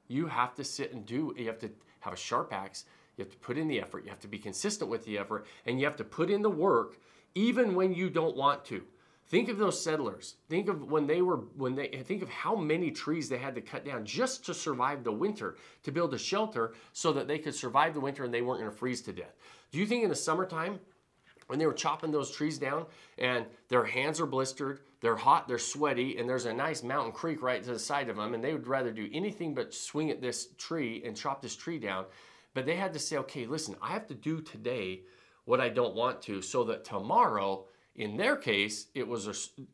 You 0.08 0.26
have 0.26 0.54
to 0.56 0.64
sit 0.64 0.92
and 0.92 1.06
do, 1.06 1.34
you 1.36 1.46
have 1.46 1.58
to 1.60 1.70
have 2.00 2.12
a 2.12 2.16
sharp 2.16 2.52
axe, 2.52 2.84
you 3.16 3.24
have 3.24 3.32
to 3.32 3.38
put 3.38 3.58
in 3.58 3.68
the 3.68 3.80
effort, 3.80 4.04
you 4.04 4.10
have 4.10 4.20
to 4.20 4.28
be 4.28 4.38
consistent 4.38 4.90
with 4.90 5.04
the 5.04 5.18
effort, 5.18 5.46
and 5.66 5.78
you 5.78 5.86
have 5.86 5.96
to 5.96 6.04
put 6.04 6.30
in 6.30 6.42
the 6.42 6.50
work 6.50 6.98
even 7.34 7.74
when 7.74 7.94
you 7.94 8.10
don't 8.10 8.36
want 8.36 8.64
to. 8.66 8.82
Think 9.26 9.48
of 9.48 9.56
those 9.56 9.82
settlers. 9.82 10.34
Think 10.50 10.68
of 10.68 10.90
when 10.90 11.06
they 11.06 11.22
were 11.22 11.36
when 11.56 11.74
they 11.74 11.88
think 12.04 12.22
of 12.22 12.28
how 12.28 12.54
many 12.54 12.90
trees 12.90 13.28
they 13.28 13.38
had 13.38 13.54
to 13.54 13.62
cut 13.62 13.84
down 13.84 14.04
just 14.04 14.44
to 14.46 14.52
survive 14.52 15.04
the 15.04 15.12
winter, 15.12 15.56
to 15.84 15.92
build 15.92 16.12
a 16.12 16.18
shelter 16.18 16.74
so 16.92 17.12
that 17.14 17.28
they 17.28 17.38
could 17.38 17.54
survive 17.54 17.94
the 17.94 18.00
winter 18.00 18.24
and 18.24 18.34
they 18.34 18.42
weren't 18.42 18.60
going 18.60 18.70
to 18.70 18.76
freeze 18.76 19.00
to 19.02 19.12
death. 19.12 19.34
Do 19.70 19.78
you 19.78 19.86
think 19.86 20.02
in 20.02 20.10
the 20.10 20.16
summertime 20.16 20.80
when 21.46 21.58
they 21.58 21.66
were 21.66 21.72
chopping 21.72 22.10
those 22.10 22.30
trees 22.30 22.58
down 22.58 22.86
and 23.18 23.46
their 23.68 23.84
hands 23.84 24.20
are 24.20 24.26
blistered, 24.26 24.80
they're 25.00 25.16
hot, 25.16 25.48
they're 25.48 25.58
sweaty, 25.58 26.18
and 26.18 26.28
there's 26.28 26.46
a 26.46 26.52
nice 26.52 26.82
mountain 26.82 27.12
creek 27.12 27.42
right 27.42 27.62
to 27.62 27.72
the 27.72 27.78
side 27.78 28.08
of 28.08 28.16
them, 28.16 28.34
and 28.34 28.42
they 28.42 28.52
would 28.52 28.66
rather 28.66 28.92
do 28.92 29.08
anything 29.12 29.54
but 29.54 29.74
swing 29.74 30.10
at 30.10 30.20
this 30.20 30.48
tree 30.58 31.02
and 31.04 31.16
chop 31.16 31.42
this 31.42 31.56
tree 31.56 31.78
down. 31.78 32.04
But 32.54 32.66
they 32.66 32.76
had 32.76 32.92
to 32.92 32.98
say, 32.98 33.16
okay, 33.18 33.46
listen, 33.46 33.76
I 33.82 33.92
have 33.92 34.06
to 34.08 34.14
do 34.14 34.40
today 34.40 35.02
what 35.44 35.60
I 35.60 35.68
don't 35.68 35.94
want 35.94 36.22
to 36.22 36.42
so 36.42 36.64
that 36.64 36.84
tomorrow 36.84 37.66
in 37.94 38.16
their 38.16 38.36
case, 38.36 38.86
it 38.94 39.06
was 39.06 39.26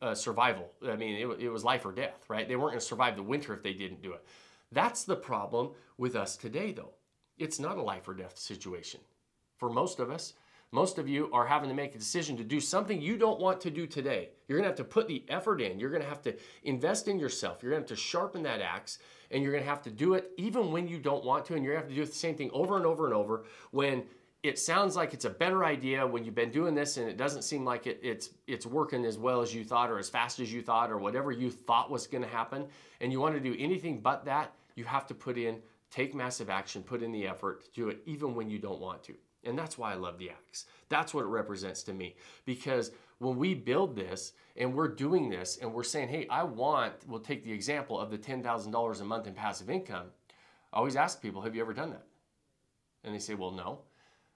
a, 0.02 0.08
a 0.08 0.16
survival. 0.16 0.72
I 0.86 0.96
mean, 0.96 1.14
it, 1.14 1.40
it 1.40 1.48
was 1.50 1.64
life 1.64 1.86
or 1.86 1.92
death, 1.92 2.24
right? 2.28 2.48
They 2.48 2.56
weren't 2.56 2.72
going 2.72 2.80
to 2.80 2.84
survive 2.84 3.16
the 3.16 3.22
winter 3.22 3.54
if 3.54 3.62
they 3.62 3.74
didn't 3.74 4.02
do 4.02 4.12
it. 4.12 4.24
That's 4.72 5.04
the 5.04 5.16
problem 5.16 5.70
with 5.96 6.16
us 6.16 6.36
today, 6.36 6.72
though. 6.72 6.94
It's 7.38 7.60
not 7.60 7.78
a 7.78 7.82
life 7.82 8.08
or 8.08 8.14
death 8.14 8.36
situation. 8.36 9.00
For 9.58 9.70
most 9.70 10.00
of 10.00 10.10
us, 10.10 10.34
most 10.70 10.98
of 10.98 11.08
you 11.08 11.30
are 11.32 11.46
having 11.46 11.68
to 11.70 11.74
make 11.74 11.94
a 11.94 11.98
decision 11.98 12.36
to 12.36 12.44
do 12.44 12.60
something 12.60 13.00
you 13.00 13.16
don't 13.16 13.40
want 13.40 13.60
to 13.62 13.70
do 13.70 13.86
today. 13.86 14.28
You're 14.46 14.58
going 14.58 14.64
to 14.64 14.70
have 14.70 14.76
to 14.76 14.84
put 14.84 15.08
the 15.08 15.24
effort 15.28 15.60
in. 15.60 15.78
You're 15.78 15.90
going 15.90 16.02
to 16.02 16.08
have 16.08 16.22
to 16.22 16.34
invest 16.62 17.08
in 17.08 17.18
yourself. 17.18 17.62
You're 17.62 17.72
going 17.72 17.84
to 17.84 17.90
have 17.90 17.98
to 17.98 18.02
sharpen 18.02 18.42
that 18.42 18.60
axe, 18.60 18.98
and 19.30 19.42
you're 19.42 19.52
going 19.52 19.64
to 19.64 19.68
have 19.70 19.82
to 19.82 19.90
do 19.90 20.14
it 20.14 20.30
even 20.36 20.70
when 20.70 20.86
you 20.86 20.98
don't 20.98 21.24
want 21.24 21.46
to. 21.46 21.54
And 21.54 21.64
you're 21.64 21.74
going 21.74 21.84
to 21.84 21.88
have 21.88 21.96
to 21.96 22.02
do 22.02 22.06
the 22.06 22.16
same 22.16 22.34
thing 22.34 22.50
over 22.52 22.76
and 22.76 22.84
over 22.84 23.06
and 23.06 23.14
over 23.14 23.44
when 23.70 24.04
it 24.42 24.58
sounds 24.58 24.94
like 24.94 25.14
it's 25.14 25.24
a 25.24 25.30
better 25.30 25.64
idea 25.64 26.06
when 26.06 26.24
you've 26.24 26.34
been 26.34 26.50
doing 26.50 26.74
this 26.74 26.96
and 26.96 27.08
it 27.08 27.16
doesn't 27.16 27.42
seem 27.42 27.64
like 27.64 27.86
it, 27.86 27.98
it's 28.02 28.30
it's 28.46 28.66
working 28.66 29.04
as 29.04 29.18
well 29.18 29.40
as 29.40 29.52
you 29.52 29.64
thought 29.64 29.90
or 29.90 29.98
as 29.98 30.08
fast 30.08 30.38
as 30.38 30.52
you 30.52 30.62
thought 30.62 30.92
or 30.92 30.98
whatever 30.98 31.32
you 31.32 31.50
thought 31.50 31.90
was 31.90 32.06
going 32.06 32.22
to 32.22 32.28
happen 32.28 32.64
and 33.00 33.10
you 33.10 33.18
want 33.18 33.34
to 33.34 33.40
do 33.40 33.56
anything 33.58 34.00
but 34.00 34.24
that 34.24 34.52
you 34.76 34.84
have 34.84 35.06
to 35.08 35.14
put 35.14 35.36
in 35.36 35.56
take 35.90 36.14
massive 36.14 36.50
action 36.50 36.84
put 36.84 37.02
in 37.02 37.10
the 37.10 37.26
effort 37.26 37.64
to 37.64 37.70
do 37.72 37.88
it 37.88 38.00
even 38.06 38.32
when 38.34 38.48
you 38.48 38.60
don't 38.60 38.80
want 38.80 39.02
to 39.02 39.12
and 39.44 39.58
that's 39.58 39.78
why 39.78 39.92
i 39.92 39.94
love 39.94 40.18
the 40.18 40.30
axe 40.30 40.66
that's 40.88 41.14
what 41.14 41.22
it 41.24 41.28
represents 41.28 41.82
to 41.82 41.92
me 41.92 42.16
because 42.44 42.90
when 43.18 43.36
we 43.36 43.54
build 43.54 43.96
this 43.96 44.32
and 44.56 44.72
we're 44.74 44.88
doing 44.88 45.28
this 45.28 45.58
and 45.60 45.72
we're 45.72 45.82
saying 45.82 46.08
hey 46.08 46.26
i 46.30 46.42
want 46.42 46.92
we'll 47.06 47.20
take 47.20 47.44
the 47.44 47.52
example 47.52 47.98
of 47.98 48.10
the 48.10 48.18
$10000 48.18 49.00
a 49.00 49.04
month 49.04 49.26
in 49.26 49.34
passive 49.34 49.70
income 49.70 50.06
i 50.72 50.76
always 50.78 50.96
ask 50.96 51.22
people 51.22 51.42
have 51.42 51.54
you 51.54 51.60
ever 51.60 51.74
done 51.74 51.90
that 51.90 52.06
and 53.04 53.14
they 53.14 53.18
say 53.18 53.34
well 53.34 53.52
no 53.52 53.80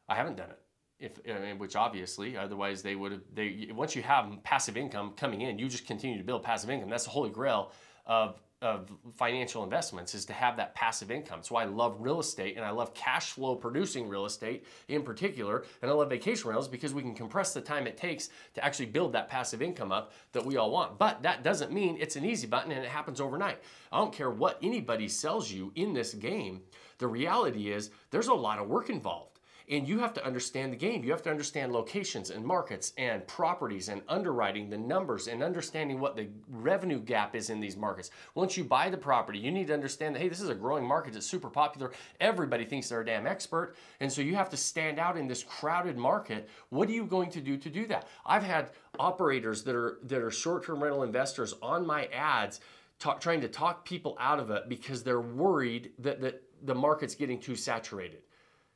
I 0.08 0.14
haven't 0.14 0.36
done 0.36 0.50
it. 0.50 0.58
If, 0.98 1.36
I 1.36 1.40
mean, 1.40 1.58
which 1.58 1.74
obviously, 1.74 2.36
otherwise 2.36 2.82
they 2.82 2.94
would 2.94 3.12
have. 3.12 3.22
They 3.34 3.70
once 3.74 3.96
you 3.96 4.02
have 4.02 4.38
passive 4.44 4.76
income 4.76 5.14
coming 5.16 5.40
in, 5.40 5.58
you 5.58 5.68
just 5.68 5.86
continue 5.86 6.16
to 6.18 6.24
build 6.24 6.44
passive 6.44 6.70
income. 6.70 6.90
That's 6.90 7.04
the 7.04 7.10
holy 7.10 7.30
grail 7.30 7.72
of 8.06 8.40
of 8.62 8.90
financial 9.16 9.64
investments 9.64 10.14
is 10.14 10.24
to 10.26 10.32
have 10.32 10.56
that 10.56 10.74
passive 10.74 11.10
income. 11.10 11.40
So 11.42 11.56
I 11.56 11.64
love 11.64 11.96
real 11.98 12.20
estate 12.20 12.56
and 12.56 12.64
I 12.64 12.70
love 12.70 12.94
cash 12.94 13.32
flow 13.32 13.56
producing 13.56 14.08
real 14.08 14.24
estate 14.24 14.64
in 14.88 15.02
particular. 15.02 15.64
And 15.82 15.90
I 15.90 15.94
love 15.94 16.08
vacation 16.08 16.48
rentals 16.48 16.68
because 16.68 16.94
we 16.94 17.02
can 17.02 17.14
compress 17.14 17.52
the 17.52 17.60
time 17.60 17.86
it 17.86 17.96
takes 17.96 18.30
to 18.54 18.64
actually 18.64 18.86
build 18.86 19.12
that 19.12 19.28
passive 19.28 19.60
income 19.60 19.92
up 19.92 20.12
that 20.32 20.46
we 20.46 20.56
all 20.56 20.70
want. 20.70 20.98
But 20.98 21.22
that 21.22 21.42
doesn't 21.42 21.72
mean 21.72 21.98
it's 22.00 22.16
an 22.16 22.24
easy 22.24 22.46
button 22.46 22.72
and 22.72 22.84
it 22.84 22.88
happens 22.88 23.20
overnight. 23.20 23.58
I 23.90 23.98
don't 23.98 24.12
care 24.12 24.30
what 24.30 24.58
anybody 24.62 25.08
sells 25.08 25.50
you 25.50 25.72
in 25.74 25.92
this 25.92 26.14
game. 26.14 26.62
The 26.98 27.08
reality 27.08 27.72
is 27.72 27.90
there's 28.10 28.28
a 28.28 28.34
lot 28.34 28.58
of 28.58 28.68
work 28.68 28.88
involved. 28.88 29.40
And 29.70 29.88
you 29.88 29.98
have 30.00 30.12
to 30.14 30.26
understand 30.26 30.72
the 30.72 30.76
game. 30.76 31.04
You 31.04 31.10
have 31.12 31.22
to 31.22 31.30
understand 31.30 31.72
locations 31.72 32.30
and 32.30 32.44
markets 32.44 32.92
and 32.98 33.26
properties 33.26 33.88
and 33.88 34.02
underwriting 34.08 34.68
the 34.68 34.78
numbers 34.78 35.28
and 35.28 35.42
understanding 35.42 36.00
what 36.00 36.16
the 36.16 36.28
revenue 36.48 37.00
gap 37.00 37.34
is 37.34 37.50
in 37.50 37.60
these 37.60 37.76
markets. 37.76 38.10
Once 38.34 38.56
you 38.56 38.64
buy 38.64 38.90
the 38.90 38.96
property, 38.96 39.38
you 39.38 39.50
need 39.50 39.68
to 39.68 39.74
understand 39.74 40.14
that, 40.14 40.20
hey, 40.20 40.28
this 40.28 40.40
is 40.40 40.48
a 40.48 40.54
growing 40.54 40.84
market. 40.84 41.16
It's 41.16 41.26
super 41.26 41.50
popular. 41.50 41.92
Everybody 42.20 42.64
thinks 42.64 42.88
they're 42.88 43.00
a 43.00 43.06
damn 43.06 43.26
expert. 43.26 43.76
And 44.00 44.12
so 44.12 44.20
you 44.20 44.34
have 44.34 44.50
to 44.50 44.56
stand 44.56 44.98
out 44.98 45.16
in 45.16 45.28
this 45.28 45.42
crowded 45.42 45.96
market. 45.96 46.48
What 46.70 46.88
are 46.88 46.92
you 46.92 47.06
going 47.06 47.30
to 47.30 47.40
do 47.40 47.56
to 47.56 47.70
do 47.70 47.86
that? 47.86 48.06
I've 48.26 48.42
had 48.42 48.70
operators 48.98 49.62
that 49.64 49.74
are, 49.74 49.98
that 50.04 50.20
are 50.20 50.30
short 50.30 50.66
term 50.66 50.82
rental 50.82 51.02
investors 51.02 51.54
on 51.62 51.86
my 51.86 52.06
ads 52.06 52.60
talk, 52.98 53.20
trying 53.20 53.40
to 53.40 53.48
talk 53.48 53.84
people 53.84 54.16
out 54.20 54.38
of 54.38 54.50
it 54.50 54.68
because 54.68 55.02
they're 55.02 55.20
worried 55.20 55.92
that, 55.98 56.20
that 56.20 56.42
the 56.62 56.74
market's 56.74 57.14
getting 57.14 57.40
too 57.40 57.56
saturated. 57.56 58.22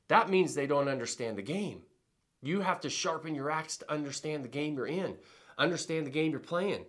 That 0.08 0.30
means 0.30 0.54
they 0.54 0.66
don't 0.66 0.88
understand 0.88 1.36
the 1.36 1.42
game. 1.42 1.82
You 2.42 2.60
have 2.60 2.80
to 2.80 2.90
sharpen 2.90 3.34
your 3.34 3.50
axe 3.50 3.76
to 3.78 3.92
understand 3.92 4.44
the 4.44 4.48
game 4.48 4.76
you're 4.76 4.86
in, 4.86 5.16
understand 5.58 6.06
the 6.06 6.10
game 6.10 6.30
you're 6.30 6.40
playing. 6.40 6.84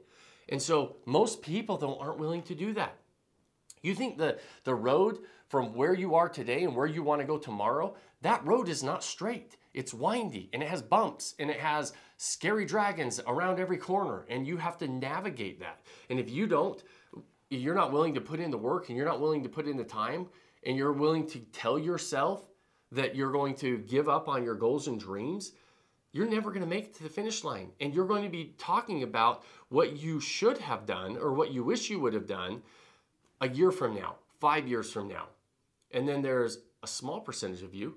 And 0.49 0.61
so 0.61 0.97
most 1.05 1.41
people 1.41 1.77
though 1.77 1.97
aren't 1.97 2.19
willing 2.19 2.43
to 2.43 2.55
do 2.55 2.73
that. 2.73 2.95
You 3.81 3.95
think 3.95 4.17
the, 4.17 4.39
the 4.63 4.75
road 4.75 5.19
from 5.47 5.73
where 5.73 5.93
you 5.93 6.15
are 6.15 6.29
today 6.29 6.63
and 6.63 6.75
where 6.75 6.87
you 6.87 7.03
want 7.03 7.21
to 7.21 7.27
go 7.27 7.37
tomorrow, 7.37 7.95
that 8.21 8.45
road 8.45 8.67
is 8.67 8.83
not 8.83 9.03
straight. 9.03 9.57
It's 9.73 9.93
windy 9.93 10.49
and 10.53 10.61
it 10.61 10.69
has 10.69 10.81
bumps 10.81 11.35
and 11.39 11.49
it 11.49 11.59
has 11.59 11.93
scary 12.17 12.65
dragons 12.65 13.19
around 13.27 13.59
every 13.59 13.77
corner 13.77 14.25
and 14.29 14.47
you 14.47 14.57
have 14.57 14.77
to 14.79 14.87
navigate 14.87 15.59
that. 15.59 15.81
And 16.09 16.19
if 16.19 16.29
you 16.29 16.47
don't, 16.47 16.81
you're 17.49 17.75
not 17.75 17.91
willing 17.91 18.13
to 18.15 18.21
put 18.21 18.39
in 18.39 18.51
the 18.51 18.57
work 18.57 18.89
and 18.89 18.97
you're 18.97 19.05
not 19.05 19.21
willing 19.21 19.43
to 19.43 19.49
put 19.49 19.67
in 19.67 19.77
the 19.77 19.83
time 19.83 20.27
and 20.65 20.75
you're 20.75 20.93
willing 20.93 21.27
to 21.27 21.39
tell 21.53 21.77
yourself 21.77 22.47
that 22.91 23.15
you're 23.15 23.31
going 23.31 23.55
to 23.55 23.77
give 23.79 24.07
up 24.07 24.27
on 24.27 24.43
your 24.43 24.55
goals 24.55 24.87
and 24.87 24.99
dreams, 24.99 25.51
you're 26.13 26.29
never 26.29 26.49
going 26.49 26.61
to 26.61 26.67
make 26.67 26.85
it 26.85 26.95
to 26.95 27.03
the 27.03 27.09
finish 27.09 27.43
line. 27.43 27.71
And 27.81 27.93
you're 27.93 28.07
going 28.07 28.23
to 28.23 28.29
be 28.29 28.53
talking 28.57 29.03
about 29.03 29.43
what 29.69 29.97
you 29.97 30.19
should 30.19 30.57
have 30.59 30.85
done 30.85 31.17
or 31.17 31.33
what 31.33 31.51
you 31.51 31.63
wish 31.63 31.89
you 31.89 31.99
would 31.99 32.13
have 32.13 32.27
done 32.27 32.61
a 33.41 33.49
year 33.49 33.71
from 33.71 33.93
now, 33.93 34.15
five 34.39 34.67
years 34.67 34.91
from 34.91 35.07
now. 35.07 35.27
And 35.91 36.07
then 36.07 36.21
there's 36.21 36.59
a 36.83 36.87
small 36.87 37.19
percentage 37.19 37.63
of 37.63 37.73
you, 37.73 37.95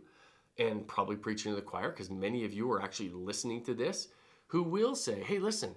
and 0.59 0.87
probably 0.87 1.17
preaching 1.17 1.53
to 1.53 1.57
the 1.57 1.63
choir, 1.63 1.91
because 1.91 2.11
many 2.11 2.45
of 2.45 2.53
you 2.53 2.71
are 2.73 2.83
actually 2.83 3.11
listening 3.11 3.63
to 3.65 3.75
this, 3.75 4.09
who 4.49 4.63
will 4.63 4.95
say, 4.95 5.23
hey, 5.23 5.39
listen, 5.39 5.75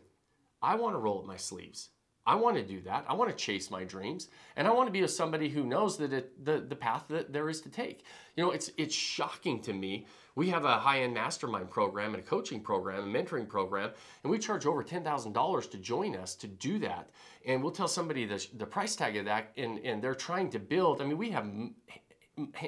I 0.61 0.75
want 0.75 0.95
to 0.95 0.99
roll 0.99 1.19
up 1.19 1.25
my 1.25 1.37
sleeves. 1.37 1.89
I 2.25 2.35
want 2.35 2.55
to 2.55 2.63
do 2.63 2.79
that. 2.81 3.05
I 3.07 3.13
want 3.13 3.29
to 3.31 3.35
chase 3.35 3.69
my 3.69 3.83
dreams, 3.83 4.29
and 4.55 4.65
I 4.67 4.71
want 4.71 4.87
to 4.87 4.91
be 4.91 5.05
somebody 5.07 5.49
who 5.49 5.65
knows 5.65 5.97
that 5.97 6.13
it, 6.13 6.45
the 6.45 6.59
the 6.59 6.75
path 6.75 7.05
that 7.09 7.33
there 7.33 7.49
is 7.49 7.59
to 7.61 7.69
take. 7.69 8.05
You 8.37 8.43
know, 8.45 8.51
it's 8.51 8.71
it's 8.77 8.95
shocking 8.95 9.61
to 9.63 9.73
me. 9.73 10.07
We 10.35 10.49
have 10.49 10.63
a 10.65 10.77
high 10.79 11.01
end 11.01 11.13
mastermind 11.13 11.69
program 11.69 12.15
and 12.15 12.23
a 12.23 12.25
coaching 12.25 12.61
program, 12.61 13.03
a 13.03 13.19
mentoring 13.23 13.47
program, 13.47 13.91
and 14.23 14.31
we 14.31 14.39
charge 14.39 14.65
over 14.65 14.83
ten 14.83 15.03
thousand 15.03 15.33
dollars 15.33 15.67
to 15.67 15.77
join 15.77 16.15
us 16.15 16.33
to 16.35 16.47
do 16.47 16.79
that. 16.79 17.09
And 17.45 17.61
we'll 17.61 17.73
tell 17.73 17.89
somebody 17.89 18.25
the 18.25 18.45
the 18.57 18.65
price 18.65 18.95
tag 18.95 19.17
of 19.17 19.25
that, 19.25 19.51
and 19.57 19.79
and 19.79 20.01
they're 20.01 20.15
trying 20.15 20.49
to 20.51 20.59
build. 20.59 21.01
I 21.01 21.05
mean, 21.05 21.17
we 21.17 21.31
have 21.31 21.51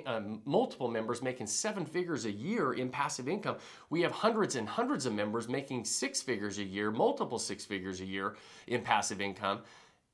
uh, 0.05 0.21
multiple 0.45 0.87
members 0.87 1.23
making 1.23 1.47
seven 1.47 1.85
figures 1.85 2.25
a 2.25 2.31
year 2.31 2.73
in 2.73 2.89
passive 2.89 3.27
income. 3.27 3.55
We 3.89 4.01
have 4.01 4.11
hundreds 4.11 4.55
and 4.55 4.67
hundreds 4.67 5.05
of 5.05 5.13
members 5.13 5.49
making 5.49 5.85
six 5.85 6.21
figures 6.21 6.59
a 6.59 6.63
year, 6.63 6.91
multiple 6.91 7.39
six 7.39 7.65
figures 7.65 7.99
a 7.99 8.05
year 8.05 8.35
in 8.67 8.81
passive 8.81 9.21
income. 9.21 9.61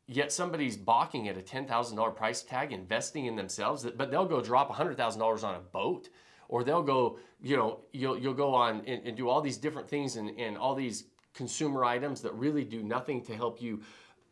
Yet 0.07 0.31
somebody's 0.31 0.77
balking 0.77 1.27
at 1.27 1.37
a 1.37 1.41
$10,000 1.41 2.15
price 2.15 2.43
tag, 2.43 2.71
investing 2.71 3.25
in 3.25 3.35
themselves, 3.35 3.85
but 3.97 4.09
they'll 4.09 4.25
go 4.25 4.41
drop 4.41 4.71
$100,000 4.71 5.43
on 5.43 5.55
a 5.55 5.59
boat, 5.59 6.09
or 6.47 6.63
they'll 6.63 6.83
go, 6.83 7.19
you 7.41 7.55
know, 7.55 7.79
you'll, 7.91 8.17
you'll 8.17 8.33
go 8.33 8.53
on 8.53 8.81
and, 8.87 9.05
and 9.05 9.17
do 9.17 9.29
all 9.29 9.41
these 9.41 9.57
different 9.57 9.87
things 9.87 10.15
and, 10.15 10.37
and 10.39 10.57
all 10.57 10.75
these 10.75 11.05
consumer 11.33 11.85
items 11.85 12.21
that 12.21 12.33
really 12.35 12.63
do 12.63 12.83
nothing 12.83 13.21
to 13.23 13.35
help 13.35 13.61
you 13.61 13.81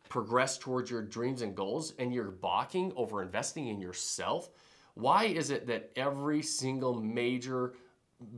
progress 0.08 0.58
towards 0.58 0.90
your 0.90 1.02
dreams 1.02 1.40
and 1.42 1.54
goals, 1.54 1.94
and 1.98 2.12
you're 2.12 2.30
balking 2.30 2.92
over 2.96 3.22
investing 3.22 3.68
in 3.68 3.80
yourself 3.80 4.50
why 5.00 5.24
is 5.24 5.50
it 5.50 5.66
that 5.66 5.90
every 5.96 6.42
single 6.42 6.94
major 6.94 7.74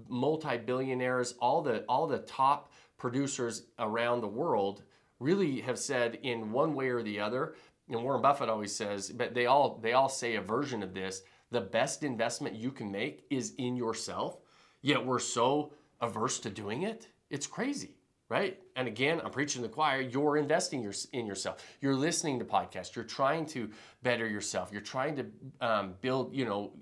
multi-billionaires, 0.08 1.34
all 1.40 1.62
the 1.62 1.84
all 1.88 2.06
the 2.06 2.18
top 2.18 2.72
producers 2.98 3.64
around 3.78 4.20
the 4.20 4.28
world 4.28 4.84
really 5.18 5.60
have 5.60 5.78
said 5.78 6.18
in 6.22 6.52
one 6.52 6.74
way 6.74 6.88
or 6.88 7.02
the 7.02 7.18
other, 7.20 7.54
and 7.88 8.02
Warren 8.02 8.22
Buffett 8.22 8.48
always 8.48 8.74
says, 8.74 9.10
but 9.10 9.34
they 9.34 9.46
all 9.46 9.78
they 9.82 9.92
all 9.92 10.08
say 10.08 10.36
a 10.36 10.40
version 10.40 10.82
of 10.82 10.94
this, 10.94 11.22
the 11.50 11.60
best 11.60 12.02
investment 12.02 12.54
you 12.54 12.70
can 12.70 12.90
make 12.90 13.24
is 13.30 13.54
in 13.58 13.76
yourself. 13.76 14.38
Yet 14.80 15.04
we're 15.04 15.18
so 15.18 15.72
averse 16.00 16.40
to 16.40 16.50
doing 16.50 16.82
it. 16.82 17.08
It's 17.30 17.46
crazy 17.46 17.96
right? 18.32 18.58
And 18.76 18.88
again, 18.88 19.20
I'm 19.22 19.30
preaching 19.30 19.60
the 19.60 19.68
choir. 19.68 20.00
You're 20.00 20.38
investing 20.38 20.90
in 21.12 21.26
yourself. 21.26 21.62
You're 21.82 21.94
listening 21.94 22.38
to 22.38 22.46
podcasts. 22.46 22.96
You're 22.96 23.04
trying 23.04 23.44
to 23.48 23.68
better 24.02 24.26
yourself. 24.26 24.70
You're 24.72 24.80
trying 24.80 25.16
to 25.16 25.26
um, 25.60 25.94
build, 26.00 26.34
you 26.34 26.46
know, 26.46 26.72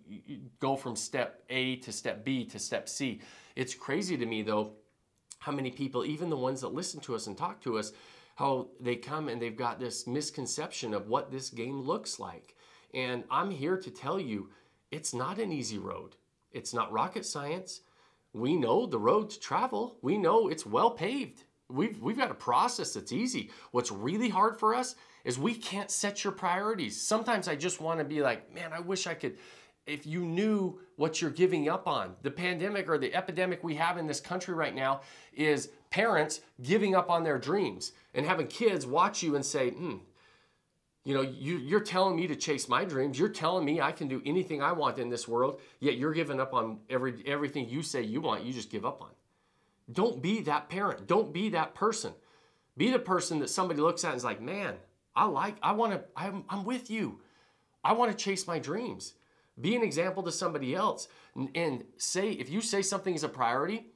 go 0.60 0.76
from 0.76 0.94
step 0.94 1.42
A 1.50 1.74
to 1.78 1.90
step 1.90 2.24
B 2.24 2.44
to 2.44 2.58
step 2.60 2.88
C. 2.88 3.20
It's 3.56 3.74
crazy 3.74 4.16
to 4.16 4.26
me, 4.26 4.42
though, 4.42 4.74
how 5.40 5.50
many 5.50 5.72
people, 5.72 6.04
even 6.04 6.30
the 6.30 6.36
ones 6.36 6.60
that 6.60 6.72
listen 6.72 7.00
to 7.00 7.16
us 7.16 7.26
and 7.26 7.36
talk 7.36 7.60
to 7.62 7.78
us, 7.78 7.90
how 8.36 8.68
they 8.78 8.94
come 8.94 9.28
and 9.28 9.42
they've 9.42 9.56
got 9.56 9.80
this 9.80 10.06
misconception 10.06 10.94
of 10.94 11.08
what 11.08 11.32
this 11.32 11.50
game 11.50 11.82
looks 11.82 12.20
like. 12.20 12.54
And 12.94 13.24
I'm 13.28 13.50
here 13.50 13.76
to 13.76 13.90
tell 13.90 14.20
you 14.20 14.50
it's 14.92 15.12
not 15.12 15.40
an 15.40 15.50
easy 15.50 15.78
road, 15.78 16.14
it's 16.52 16.72
not 16.72 16.92
rocket 16.92 17.26
science 17.26 17.80
we 18.32 18.56
know 18.56 18.86
the 18.86 18.98
road 18.98 19.30
to 19.30 19.40
travel. 19.40 19.98
We 20.02 20.18
know 20.18 20.48
it's 20.48 20.66
well 20.66 20.90
paved. 20.90 21.44
We've, 21.68 22.00
we've 22.00 22.18
got 22.18 22.30
a 22.30 22.34
process 22.34 22.94
that's 22.94 23.12
easy. 23.12 23.50
What's 23.70 23.92
really 23.92 24.28
hard 24.28 24.58
for 24.58 24.74
us 24.74 24.96
is 25.24 25.38
we 25.38 25.54
can't 25.54 25.90
set 25.90 26.24
your 26.24 26.32
priorities. 26.32 27.00
Sometimes 27.00 27.48
I 27.48 27.56
just 27.56 27.80
want 27.80 27.98
to 28.00 28.04
be 28.04 28.22
like, 28.22 28.52
man, 28.54 28.72
I 28.72 28.80
wish 28.80 29.06
I 29.06 29.14
could. 29.14 29.36
If 29.86 30.06
you 30.06 30.24
knew 30.24 30.80
what 30.96 31.20
you're 31.20 31.30
giving 31.30 31.68
up 31.68 31.88
on, 31.88 32.14
the 32.22 32.30
pandemic 32.30 32.88
or 32.88 32.98
the 32.98 33.14
epidemic 33.14 33.64
we 33.64 33.74
have 33.76 33.98
in 33.98 34.06
this 34.06 34.20
country 34.20 34.54
right 34.54 34.74
now 34.74 35.00
is 35.32 35.70
parents 35.90 36.40
giving 36.62 36.94
up 36.94 37.10
on 37.10 37.24
their 37.24 37.38
dreams 37.38 37.92
and 38.14 38.26
having 38.26 38.46
kids 38.46 38.86
watch 38.86 39.22
you 39.22 39.34
and 39.36 39.44
say, 39.44 39.70
hmm, 39.70 39.96
you 41.04 41.14
know, 41.14 41.22
you, 41.22 41.56
you're 41.56 41.80
telling 41.80 42.16
me 42.16 42.26
to 42.26 42.36
chase 42.36 42.68
my 42.68 42.84
dreams. 42.84 43.18
You're 43.18 43.30
telling 43.30 43.64
me 43.64 43.80
I 43.80 43.92
can 43.92 44.06
do 44.06 44.20
anything 44.26 44.62
I 44.62 44.72
want 44.72 44.98
in 44.98 45.08
this 45.08 45.26
world, 45.26 45.60
yet 45.80 45.96
you're 45.96 46.12
giving 46.12 46.40
up 46.40 46.52
on 46.52 46.80
every 46.90 47.22
everything 47.26 47.68
you 47.68 47.82
say 47.82 48.02
you 48.02 48.20
want, 48.20 48.44
you 48.44 48.52
just 48.52 48.70
give 48.70 48.84
up 48.84 49.00
on. 49.00 49.10
Don't 49.92 50.22
be 50.22 50.42
that 50.42 50.68
parent. 50.68 51.06
Don't 51.06 51.32
be 51.32 51.48
that 51.50 51.74
person. 51.74 52.12
Be 52.76 52.90
the 52.90 52.98
person 52.98 53.38
that 53.40 53.50
somebody 53.50 53.80
looks 53.80 54.04
at 54.04 54.10
and 54.10 54.16
is 54.16 54.24
like, 54.24 54.40
man, 54.40 54.74
I 55.16 55.24
like, 55.24 55.56
I 55.62 55.72
want 55.72 55.92
to, 55.92 56.04
I'm, 56.16 56.44
I'm 56.48 56.64
with 56.64 56.90
you. 56.90 57.20
I 57.82 57.92
want 57.92 58.10
to 58.10 58.16
chase 58.16 58.46
my 58.46 58.58
dreams. 58.58 59.14
Be 59.60 59.74
an 59.74 59.82
example 59.82 60.22
to 60.22 60.32
somebody 60.32 60.74
else. 60.74 61.08
And, 61.34 61.50
and 61.54 61.84
say, 61.96 62.30
if 62.30 62.48
you 62.48 62.60
say 62.60 62.82
something 62.82 63.14
is 63.14 63.24
a 63.24 63.28
priority, 63.28 63.86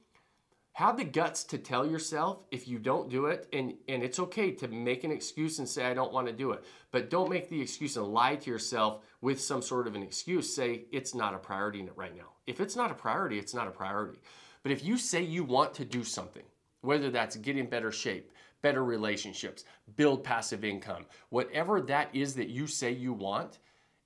have 0.75 0.97
the 0.97 1.05
guts 1.05 1.45
to 1.45 1.57
tell 1.57 1.89
yourself 1.89 2.43
if 2.51 2.67
you 2.67 2.77
don't 2.77 3.09
do 3.09 3.27
it 3.27 3.47
and 3.53 3.75
and 3.87 4.03
it's 4.03 4.19
okay 4.19 4.51
to 4.51 4.67
make 4.67 5.05
an 5.05 5.11
excuse 5.11 5.59
and 5.59 5.69
say 5.69 5.85
i 5.85 5.93
don't 5.93 6.11
want 6.11 6.27
to 6.27 6.33
do 6.33 6.51
it. 6.51 6.65
But 6.91 7.09
don't 7.09 7.29
make 7.29 7.49
the 7.49 7.61
excuse 7.61 7.95
and 7.95 8.07
lie 8.07 8.35
to 8.35 8.51
yourself 8.51 8.99
with 9.21 9.39
some 9.39 9.61
sort 9.61 9.87
of 9.87 9.95
an 9.95 10.03
excuse. 10.03 10.53
Say 10.53 10.83
it's 10.91 11.15
not 11.15 11.33
a 11.33 11.37
priority 11.37 11.79
in 11.79 11.87
it 11.87 11.93
right 11.95 12.13
now. 12.13 12.33
If 12.45 12.59
it's 12.59 12.75
not 12.75 12.91
a 12.91 12.93
priority 12.93 13.39
it's 13.39 13.53
not 13.53 13.69
a 13.69 13.71
priority. 13.71 14.19
But 14.63 14.73
if 14.73 14.83
you 14.83 14.97
say 14.97 15.21
you 15.21 15.45
want 15.45 15.73
to 15.75 15.85
do 15.85 16.03
something 16.03 16.43
whether 16.81 17.09
that's 17.09 17.37
get 17.37 17.57
in 17.57 17.69
better 17.69 17.91
shape 17.91 18.33
better 18.61 18.83
relationships 18.83 19.63
build 19.95 20.25
passive 20.25 20.65
income 20.65 21.05
whatever 21.29 21.79
that 21.79 22.09
is 22.13 22.35
that 22.35 22.49
you 22.49 22.67
say 22.67 22.91
you 22.91 23.13
want 23.13 23.59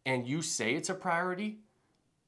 and 0.05 0.27
you 0.27 0.41
say 0.43 0.75
it's 0.75 0.89
a 0.89 0.93
priority 0.93 1.59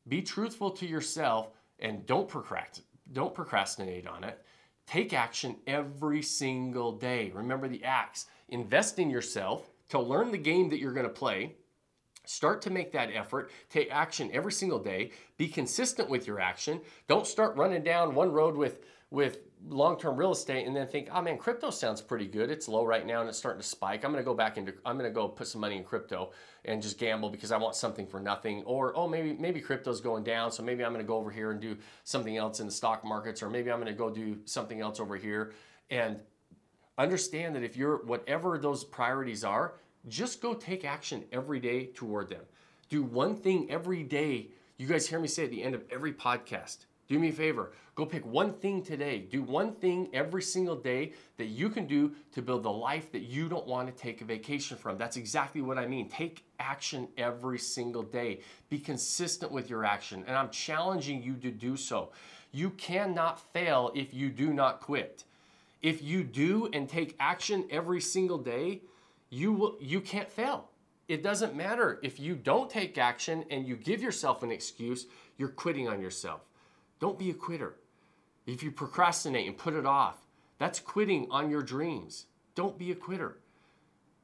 be 0.08 0.22
truthful 0.22 0.72
to 0.72 0.88
yourself 0.88 1.52
and 1.80 2.06
don't 2.06 2.28
procrastinate 2.28 2.91
don't 3.14 3.34
procrastinate 3.34 4.08
on 4.08 4.24
it. 4.24 4.44
Take 4.88 5.14
action 5.14 5.58
every 5.68 6.22
single 6.22 6.94
day. 6.94 7.32
Remember 7.34 7.68
the 7.68 7.84
axe. 7.84 8.26
Invest 8.50 9.00
in 9.00 9.10
yourself 9.10 9.70
to 9.90 10.00
learn 10.00 10.32
the 10.32 10.38
game 10.38 10.70
that 10.70 10.80
you're 10.80 10.94
going 10.94 11.08
to 11.08 11.14
play. 11.14 11.56
Start 12.26 12.62
to 12.64 12.70
make 12.70 12.92
that 12.92 13.10
effort. 13.14 13.52
Take 13.70 13.90
action 13.92 14.30
every 14.34 14.52
single 14.52 14.80
day. 14.80 15.12
Be 15.38 15.48
consistent 15.48 16.10
with 16.10 16.28
your 16.28 16.40
action. 16.40 16.82
Don't 17.08 17.26
start 17.28 17.58
running 17.58 17.84
down 17.84 18.16
one 18.16 18.32
road 18.32 18.56
with 18.56 18.82
with 19.10 19.40
long-term 19.68 20.16
real 20.18 20.32
estate 20.32 20.66
and 20.66 20.76
then 20.76 20.88
think, 20.88 21.10
oh 21.14 21.22
man, 21.22 21.38
crypto 21.38 21.70
sounds 21.70 22.02
pretty 22.02 22.26
good. 22.26 22.50
It's 22.50 22.68
low 22.68 22.86
right 22.86 23.06
now 23.06 23.22
and 23.22 23.30
it's 23.30 23.38
starting 23.38 23.62
to 23.62 23.68
spike. 23.68 24.04
I'm 24.04 24.12
gonna 24.12 24.24
go 24.24 24.34
back 24.34 24.58
into 24.58 24.74
I'm 24.86 24.98
gonna 24.98 25.12
go 25.12 25.28
put 25.28 25.48
some 25.48 25.62
money 25.62 25.78
in 25.78 25.84
crypto 25.84 26.32
and 26.66 26.82
just 26.82 26.98
gamble 26.98 27.30
because 27.30 27.52
I 27.52 27.58
want 27.58 27.76
something 27.76 28.08
for 28.08 28.20
nothing. 28.20 28.64
Or 28.64 28.96
oh 28.98 29.08
maybe 29.08 29.34
maybe 29.34 29.62
crypto's 29.62 30.02
going 30.02 30.24
down, 30.24 30.52
so 30.52 30.64
maybe 30.64 30.84
I'm 30.84 30.92
gonna 30.92 31.04
go 31.04 31.18
over 31.18 31.32
here 31.32 31.52
and 31.52 31.62
do 31.62 31.78
something 32.04 32.38
else 32.38 32.60
in 32.60 32.66
the 32.66 32.72
stock 32.72 33.04
markets, 33.06 33.44
or 33.44 33.50
maybe 33.50 33.72
I'm 33.72 33.80
gonna 33.80 33.94
go 33.94 34.10
do 34.10 34.40
something 34.46 34.82
else 34.82 35.00
over 35.00 35.16
here. 35.16 35.54
And 35.90 36.20
understand 36.98 37.56
that 37.56 37.64
if 37.64 37.78
you're 37.78 38.04
whatever 38.06 38.58
those 38.58 38.84
priorities 38.84 39.44
are, 39.44 39.76
just 40.08 40.42
go 40.42 40.54
take 40.54 40.86
action 40.86 41.24
every 41.32 41.60
day 41.60 41.88
toward 41.88 42.30
them. 42.30 42.42
Do 42.90 43.04
one 43.04 43.36
thing 43.36 43.70
every 43.70 44.04
day. 44.04 44.50
You 44.78 44.88
guys 44.88 45.08
hear 45.08 45.20
me 45.20 45.28
say 45.28 45.44
at 45.44 45.52
the 45.52 45.64
end 45.64 45.76
of 45.76 45.84
every 45.92 46.14
podcast 46.14 46.86
Do 47.12 47.20
me 47.20 47.28
a 47.28 47.34
favor. 47.34 47.74
Go 47.96 48.06
pick 48.06 48.26
one 48.26 48.54
thing 48.54 48.82
today. 48.82 49.20
Do 49.20 49.44
one 49.44 49.74
thing 49.76 50.08
every 50.14 50.42
single 50.42 50.78
day 50.78 51.12
that 51.36 51.48
you 51.48 51.70
can 51.70 51.86
do 51.86 52.14
to 52.32 52.42
build 52.42 52.64
the 52.64 52.72
life 52.72 53.12
that 53.12 53.24
you 53.24 53.50
don't 53.50 53.68
want 53.68 53.90
to 53.90 54.02
take 54.02 54.22
a 54.22 54.24
vacation 54.24 54.78
from. 54.78 54.98
That's 54.98 55.18
exactly 55.18 55.62
what 55.62 55.78
I 55.78 55.88
mean. 55.88 56.08
Take 56.08 56.46
action 56.58 57.10
every 57.18 57.60
single 57.60 58.04
day. 58.04 58.40
Be 58.70 58.80
consistent 58.80 59.52
with 59.52 59.70
your 59.70 59.84
action. 59.84 60.24
And 60.26 60.38
I'm 60.38 60.50
challenging 60.52 61.22
you 61.22 61.34
to 61.34 61.52
do 61.52 61.76
so. 61.76 62.14
You 62.54 62.70
cannot 62.70 63.42
fail 63.52 63.92
if 63.94 64.14
you 64.14 64.30
do 64.30 64.54
not 64.54 64.80
quit. 64.80 65.26
If 65.82 66.02
you 66.02 66.24
do 66.24 66.70
and 66.72 66.88
take 66.88 67.18
action 67.20 67.68
every 67.70 68.00
single 68.00 68.38
day, 68.38 68.84
you 69.30 69.52
will 69.52 69.78
you 69.82 70.00
can't 70.00 70.32
fail. 70.32 70.70
It 71.10 71.24
doesn't 71.24 71.58
matter 71.58 72.00
if 72.04 72.22
you 72.22 72.36
don't 72.36 72.70
take 72.70 72.98
action 72.98 73.44
and 73.52 73.68
you 73.68 73.76
give 73.76 74.02
yourself 74.02 74.44
an 74.44 74.52
excuse, 74.54 75.08
you're 75.38 75.50
quitting 75.50 75.90
on 75.90 76.00
yourself. 76.00 76.40
Don't 77.02 77.20
be 77.20 77.32
a 77.32 77.34
quitter. 77.34 77.76
If 78.46 78.64
you 78.64 78.72
procrastinate 78.72 79.48
and 79.48 79.58
put 79.58 79.74
it 79.74 79.86
off, 79.86 80.28
that's 80.60 80.80
quitting 80.80 81.28
on 81.30 81.50
your 81.50 81.64
dreams. 81.64 82.28
Don't 82.56 82.78
be 82.78 82.92
a 82.92 82.96
quitter. 82.96 83.40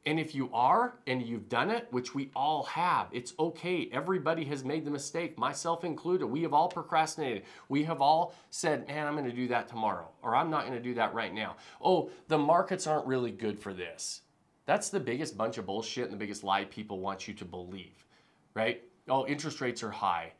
And 0.06 0.20
if 0.20 0.34
you 0.34 0.50
are 0.54 0.94
and 1.06 1.22
you've 1.22 1.50
done 1.50 1.70
it, 1.70 1.88
which 1.92 2.16
we 2.16 2.30
all 2.34 2.64
have, 2.64 3.08
it's 3.12 3.34
okay. 3.38 3.90
Everybody 3.92 4.46
has 4.46 4.64
made 4.64 4.86
the 4.86 4.92
mistake, 4.92 5.38
myself 5.38 5.84
included. 5.84 6.28
We 6.28 6.44
have 6.44 6.54
all 6.54 6.70
procrastinated. 6.70 7.44
We 7.68 7.84
have 7.84 8.00
all 8.00 8.34
said, 8.50 8.88
man, 8.88 9.06
I'm 9.06 9.16
going 9.16 9.26
to 9.26 9.36
do 9.36 9.50
that 9.50 9.68
tomorrow, 9.68 10.08
or 10.22 10.36
I'm 10.36 10.50
not 10.50 10.62
going 10.62 10.78
to 10.78 10.84
do 10.84 10.94
that 10.94 11.14
right 11.14 11.34
now. 11.34 11.58
Oh, 11.84 12.10
the 12.30 12.38
markets 12.38 12.88
aren't 12.88 13.06
really 13.06 13.32
good 13.32 13.60
for 13.60 13.74
this. 13.74 14.22
That's 14.66 14.90
the 14.90 15.00
biggest 15.00 15.38
bunch 15.38 15.58
of 15.58 15.66
bullshit 15.66 16.06
and 16.06 16.14
the 16.14 16.18
biggest 16.18 16.44
lie 16.44 16.66
people 16.66 17.00
want 17.00 17.28
you 17.28 17.34
to 17.34 17.46
believe, 17.46 18.06
right? 18.54 18.82
Oh, 19.10 19.26
interest 19.26 19.60
rates 19.60 19.84
are 19.84 19.92
high. 19.92 20.32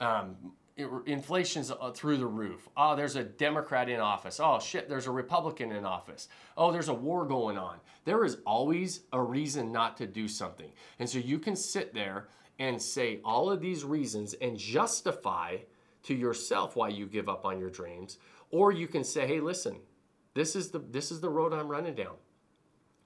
Um, 0.00 0.36
inflation's 1.06 1.70
uh, 1.70 1.90
through 1.90 2.18
the 2.18 2.26
roof. 2.26 2.68
Oh, 2.76 2.94
there's 2.94 3.16
a 3.16 3.24
Democrat 3.24 3.88
in 3.88 4.00
office. 4.00 4.40
Oh, 4.40 4.58
shit, 4.60 4.88
there's 4.88 5.06
a 5.06 5.10
Republican 5.10 5.72
in 5.72 5.84
office. 5.84 6.28
Oh, 6.56 6.70
there's 6.70 6.88
a 6.88 6.94
war 6.94 7.26
going 7.26 7.58
on. 7.58 7.78
There 8.04 8.24
is 8.24 8.38
always 8.46 9.00
a 9.12 9.20
reason 9.20 9.72
not 9.72 9.96
to 9.98 10.06
do 10.06 10.28
something. 10.28 10.70
And 10.98 11.08
so 11.08 11.18
you 11.18 11.38
can 11.38 11.56
sit 11.56 11.92
there 11.92 12.28
and 12.58 12.80
say 12.80 13.20
all 13.24 13.50
of 13.50 13.60
these 13.60 13.84
reasons 13.84 14.34
and 14.34 14.56
justify 14.56 15.58
to 16.04 16.14
yourself 16.14 16.76
why 16.76 16.88
you 16.88 17.06
give 17.06 17.28
up 17.28 17.44
on 17.44 17.58
your 17.58 17.70
dreams, 17.70 18.18
or 18.50 18.72
you 18.72 18.88
can 18.88 19.04
say, 19.04 19.26
"Hey, 19.26 19.40
listen, 19.40 19.80
this 20.34 20.54
is 20.56 20.70
the 20.70 20.78
this 20.78 21.10
is 21.10 21.20
the 21.20 21.28
road 21.28 21.52
I'm 21.52 21.68
running 21.68 21.94
down. 21.94 22.16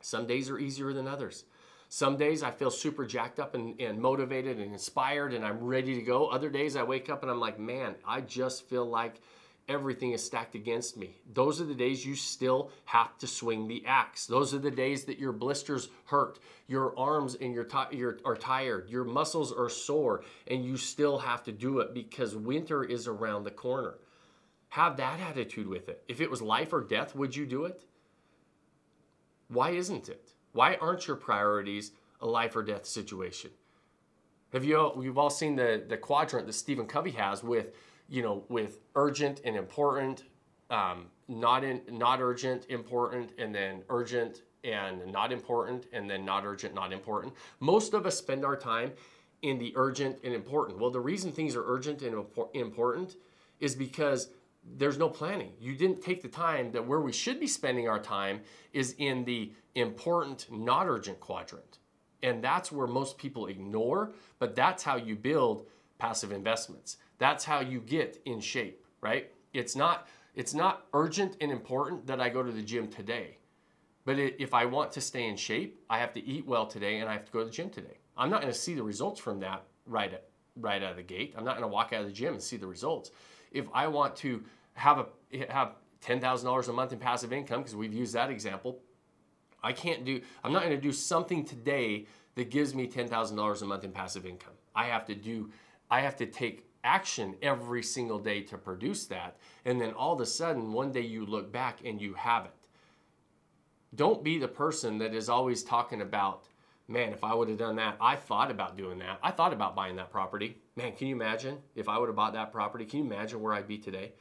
Some 0.00 0.26
days 0.26 0.50
are 0.50 0.58
easier 0.58 0.92
than 0.92 1.06
others. 1.06 1.44
Some 1.92 2.16
days 2.16 2.42
I 2.42 2.50
feel 2.50 2.70
super 2.70 3.04
jacked 3.04 3.38
up 3.38 3.54
and, 3.54 3.78
and 3.78 4.00
motivated 4.00 4.58
and 4.58 4.72
inspired 4.72 5.34
and 5.34 5.44
I'm 5.44 5.62
ready 5.62 5.94
to 5.94 6.00
go. 6.00 6.28
Other 6.28 6.48
days 6.48 6.74
I 6.74 6.82
wake 6.84 7.10
up 7.10 7.20
and 7.20 7.30
I'm 7.30 7.38
like, 7.38 7.58
man, 7.58 7.96
I 8.02 8.22
just 8.22 8.66
feel 8.66 8.86
like 8.86 9.20
everything 9.68 10.12
is 10.12 10.24
stacked 10.24 10.54
against 10.54 10.96
me. 10.96 11.18
Those 11.34 11.60
are 11.60 11.66
the 11.66 11.74
days 11.74 12.06
you 12.06 12.14
still 12.14 12.70
have 12.86 13.18
to 13.18 13.26
swing 13.26 13.68
the 13.68 13.84
axe. 13.84 14.24
Those 14.24 14.54
are 14.54 14.58
the 14.58 14.70
days 14.70 15.04
that 15.04 15.18
your 15.18 15.32
blisters 15.32 15.90
hurt, 16.06 16.38
your 16.66 16.98
arms 16.98 17.34
and 17.34 17.52
your, 17.52 17.64
t- 17.64 17.98
your 17.98 18.16
are 18.24 18.36
tired, 18.36 18.88
your 18.88 19.04
muscles 19.04 19.52
are 19.52 19.68
sore, 19.68 20.24
and 20.46 20.64
you 20.64 20.78
still 20.78 21.18
have 21.18 21.42
to 21.42 21.52
do 21.52 21.80
it 21.80 21.92
because 21.92 22.34
winter 22.34 22.82
is 22.82 23.06
around 23.06 23.44
the 23.44 23.50
corner. 23.50 23.96
Have 24.70 24.96
that 24.96 25.20
attitude 25.20 25.68
with 25.68 25.90
it. 25.90 26.02
If 26.08 26.22
it 26.22 26.30
was 26.30 26.40
life 26.40 26.72
or 26.72 26.80
death, 26.80 27.14
would 27.14 27.36
you 27.36 27.44
do 27.44 27.66
it? 27.66 27.84
Why 29.48 29.72
isn't 29.72 30.08
it? 30.08 30.31
Why 30.52 30.76
aren't 30.80 31.06
your 31.06 31.16
priorities 31.16 31.92
a 32.20 32.26
life 32.26 32.54
or 32.56 32.62
death 32.62 32.86
situation? 32.86 33.50
Have 34.52 34.64
you 34.64 34.78
all, 34.78 34.94
we've 34.94 35.16
all 35.16 35.30
seen 35.30 35.56
the 35.56 35.82
the 35.88 35.96
quadrant 35.96 36.46
that 36.46 36.52
Stephen 36.52 36.86
Covey 36.86 37.12
has 37.12 37.42
with 37.42 37.74
you 38.08 38.22
know 38.22 38.44
with 38.48 38.78
urgent 38.94 39.40
and 39.44 39.56
important, 39.56 40.24
um, 40.70 41.06
not 41.26 41.64
in 41.64 41.80
not 41.90 42.20
urgent, 42.20 42.66
important, 42.68 43.32
and 43.38 43.54
then 43.54 43.82
urgent 43.88 44.42
and 44.62 45.10
not 45.10 45.32
important, 45.32 45.86
and 45.92 46.08
then 46.08 46.24
not 46.24 46.44
urgent, 46.44 46.74
not 46.74 46.92
important. 46.92 47.34
Most 47.58 47.94
of 47.94 48.06
us 48.06 48.16
spend 48.16 48.44
our 48.44 48.56
time 48.56 48.92
in 49.40 49.58
the 49.58 49.72
urgent 49.74 50.18
and 50.22 50.34
important. 50.34 50.78
Well, 50.78 50.90
the 50.90 51.00
reason 51.00 51.32
things 51.32 51.56
are 51.56 51.64
urgent 51.66 52.02
and 52.02 52.24
important 52.54 53.16
is 53.58 53.74
because 53.74 54.28
there's 54.64 54.98
no 54.98 55.08
planning. 55.08 55.52
You 55.60 55.74
didn't 55.74 56.02
take 56.02 56.22
the 56.22 56.28
time 56.28 56.72
that 56.72 56.86
where 56.86 57.00
we 57.00 57.12
should 57.12 57.40
be 57.40 57.46
spending 57.46 57.88
our 57.88 57.98
time 57.98 58.40
is 58.72 58.94
in 58.98 59.24
the 59.24 59.52
important, 59.74 60.46
not 60.50 60.88
urgent 60.88 61.20
quadrant. 61.20 61.78
And 62.22 62.42
that's 62.42 62.70
where 62.70 62.86
most 62.86 63.18
people 63.18 63.46
ignore, 63.46 64.12
but 64.38 64.54
that's 64.54 64.82
how 64.82 64.96
you 64.96 65.16
build 65.16 65.66
passive 65.98 66.32
investments. 66.32 66.98
That's 67.18 67.44
how 67.44 67.60
you 67.60 67.80
get 67.80 68.20
in 68.24 68.40
shape, 68.40 68.84
right? 69.00 69.30
It's 69.52 69.76
not 69.76 70.08
it's 70.34 70.54
not 70.54 70.86
urgent 70.94 71.36
and 71.40 71.52
important 71.52 72.06
that 72.06 72.20
I 72.20 72.30
go 72.30 72.42
to 72.42 72.50
the 72.50 72.62
gym 72.62 72.88
today. 72.88 73.36
But 74.04 74.18
it, 74.18 74.36
if 74.38 74.54
I 74.54 74.64
want 74.64 74.92
to 74.92 75.00
stay 75.00 75.28
in 75.28 75.36
shape, 75.36 75.80
I 75.90 75.98
have 75.98 76.14
to 76.14 76.24
eat 76.24 76.46
well 76.46 76.66
today 76.66 77.00
and 77.00 77.08
I 77.08 77.12
have 77.12 77.26
to 77.26 77.32
go 77.32 77.40
to 77.40 77.44
the 77.44 77.50
gym 77.50 77.68
today. 77.68 77.98
I'm 78.16 78.30
not 78.30 78.40
going 78.40 78.52
to 78.52 78.58
see 78.58 78.74
the 78.74 78.82
results 78.82 79.20
from 79.20 79.40
that 79.40 79.64
right 79.86 80.12
at, 80.12 80.24
right 80.56 80.82
out 80.82 80.92
of 80.92 80.96
the 80.96 81.02
gate. 81.02 81.34
I'm 81.36 81.44
not 81.44 81.56
going 81.58 81.68
to 81.68 81.72
walk 81.72 81.92
out 81.92 82.00
of 82.00 82.06
the 82.06 82.12
gym 82.12 82.32
and 82.32 82.42
see 82.42 82.56
the 82.56 82.66
results 82.66 83.10
if 83.52 83.66
I 83.72 83.86
want 83.88 84.16
to 84.16 84.42
have 84.74 84.98
a 84.98 85.06
have 85.48 85.72
ten 86.00 86.20
thousand 86.20 86.46
dollars 86.46 86.68
a 86.68 86.72
month 86.72 86.92
in 86.92 86.98
passive 86.98 87.32
income, 87.32 87.60
because 87.60 87.76
we've 87.76 87.92
used 87.92 88.14
that 88.14 88.30
example, 88.30 88.80
I 89.62 89.72
can't 89.72 90.04
do. 90.04 90.20
I'm 90.42 90.52
not 90.52 90.62
going 90.62 90.74
to 90.74 90.80
do 90.80 90.92
something 90.92 91.44
today 91.44 92.06
that 92.34 92.50
gives 92.50 92.74
me 92.74 92.86
ten 92.86 93.08
thousand 93.08 93.36
dollars 93.36 93.62
a 93.62 93.66
month 93.66 93.84
in 93.84 93.92
passive 93.92 94.26
income. 94.26 94.54
I 94.74 94.84
have 94.86 95.04
to 95.06 95.14
do. 95.14 95.50
I 95.90 96.00
have 96.00 96.16
to 96.16 96.26
take 96.26 96.66
action 96.84 97.36
every 97.42 97.82
single 97.82 98.18
day 98.18 98.40
to 98.42 98.58
produce 98.58 99.06
that, 99.06 99.36
and 99.64 99.80
then 99.80 99.92
all 99.92 100.14
of 100.14 100.20
a 100.20 100.26
sudden, 100.26 100.72
one 100.72 100.90
day 100.92 101.02
you 101.02 101.24
look 101.24 101.52
back 101.52 101.80
and 101.84 102.00
you 102.00 102.14
have 102.14 102.46
it. 102.46 102.54
Don't 103.94 104.24
be 104.24 104.38
the 104.38 104.48
person 104.48 104.98
that 104.98 105.14
is 105.14 105.28
always 105.28 105.62
talking 105.62 106.00
about 106.00 106.48
man, 106.88 107.12
if 107.12 107.24
I 107.24 107.34
would 107.34 107.48
have 107.48 107.58
done 107.58 107.76
that, 107.76 107.96
I 108.00 108.16
thought 108.16 108.50
about 108.50 108.76
doing 108.76 108.98
that. 108.98 109.18
I 109.22 109.30
thought 109.30 109.52
about 109.52 109.74
buying 109.74 109.96
that 109.96 110.10
property. 110.10 110.58
Man, 110.76 110.92
can 110.92 111.08
you 111.08 111.14
imagine 111.14 111.58
if 111.74 111.88
I 111.88 111.98
would 111.98 112.08
have 112.08 112.16
bought 112.16 112.32
that 112.32 112.52
property? 112.52 112.84
Can 112.84 113.00
you 113.00 113.04
imagine 113.04 113.40
where 113.40 113.52
I'd 113.52 113.68
be 113.68 113.78
today? 113.78 114.12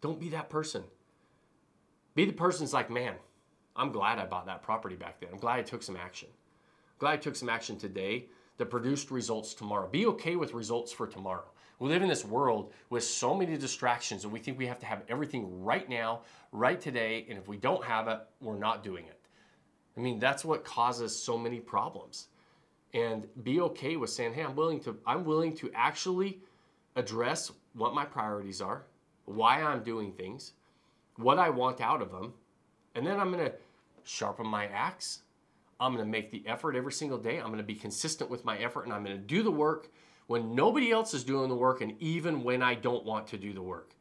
Don't 0.00 0.18
be 0.18 0.30
that 0.30 0.48
person. 0.48 0.84
Be 2.14 2.24
the 2.24 2.32
person 2.32 2.64
that's 2.64 2.72
like, 2.72 2.90
man, 2.90 3.14
I'm 3.76 3.92
glad 3.92 4.18
I 4.18 4.26
bought 4.26 4.46
that 4.46 4.62
property 4.62 4.96
back 4.96 5.20
then. 5.20 5.30
I'm 5.32 5.38
glad 5.38 5.58
I 5.58 5.62
took 5.62 5.82
some 5.82 5.96
action. 5.96 6.28
I'm 6.30 6.98
glad 6.98 7.12
I 7.12 7.16
took 7.18 7.36
some 7.36 7.48
action 7.48 7.76
today 7.76 8.26
that 8.58 8.66
produced 8.66 9.10
results 9.10 9.54
tomorrow. 9.54 9.88
Be 9.88 10.06
okay 10.06 10.36
with 10.36 10.54
results 10.54 10.92
for 10.92 11.06
tomorrow. 11.06 11.44
We 11.78 11.88
live 11.88 12.02
in 12.02 12.08
this 12.08 12.24
world 12.24 12.72
with 12.90 13.02
so 13.02 13.34
many 13.34 13.56
distractions, 13.56 14.24
and 14.24 14.32
we 14.32 14.38
think 14.38 14.58
we 14.58 14.66
have 14.66 14.78
to 14.80 14.86
have 14.86 15.02
everything 15.08 15.64
right 15.64 15.88
now, 15.88 16.20
right 16.52 16.80
today, 16.80 17.26
and 17.28 17.38
if 17.38 17.48
we 17.48 17.56
don't 17.56 17.84
have 17.84 18.08
it, 18.08 18.20
we're 18.40 18.58
not 18.58 18.84
doing 18.84 19.06
it. 19.06 19.18
I 19.96 20.00
mean, 20.00 20.18
that's 20.18 20.44
what 20.44 20.64
causes 20.64 21.20
so 21.20 21.36
many 21.36 21.60
problems. 21.60 22.28
And 22.94 23.26
be 23.42 23.60
okay 23.60 23.96
with 23.96 24.10
saying, 24.10 24.34
"Hey, 24.34 24.42
I'm 24.42 24.54
willing 24.54 24.80
to 24.80 24.98
I'm 25.06 25.24
willing 25.24 25.56
to 25.56 25.70
actually 25.74 26.40
address 26.96 27.50
what 27.74 27.94
my 27.94 28.04
priorities 28.04 28.60
are, 28.60 28.84
why 29.24 29.62
I'm 29.62 29.82
doing 29.82 30.12
things, 30.12 30.52
what 31.16 31.38
I 31.38 31.48
want 31.48 31.80
out 31.80 32.02
of 32.02 32.10
them, 32.12 32.34
and 32.94 33.06
then 33.06 33.18
I'm 33.18 33.32
going 33.32 33.44
to 33.44 33.52
sharpen 34.04 34.46
my 34.46 34.66
axe. 34.66 35.22
I'm 35.80 35.94
going 35.94 36.04
to 36.04 36.10
make 36.10 36.30
the 36.30 36.42
effort 36.46 36.76
every 36.76 36.92
single 36.92 37.18
day. 37.18 37.38
I'm 37.38 37.46
going 37.46 37.58
to 37.58 37.64
be 37.64 37.74
consistent 37.74 38.30
with 38.30 38.44
my 38.44 38.56
effort 38.58 38.84
and 38.84 38.92
I'm 38.92 39.04
going 39.04 39.16
to 39.16 39.22
do 39.22 39.42
the 39.42 39.50
work 39.50 39.88
when 40.26 40.54
nobody 40.54 40.92
else 40.92 41.14
is 41.14 41.24
doing 41.24 41.48
the 41.48 41.56
work 41.56 41.80
and 41.80 42.00
even 42.00 42.44
when 42.44 42.62
I 42.62 42.74
don't 42.74 43.04
want 43.04 43.26
to 43.28 43.38
do 43.38 43.52
the 43.52 43.62
work. 43.62 43.94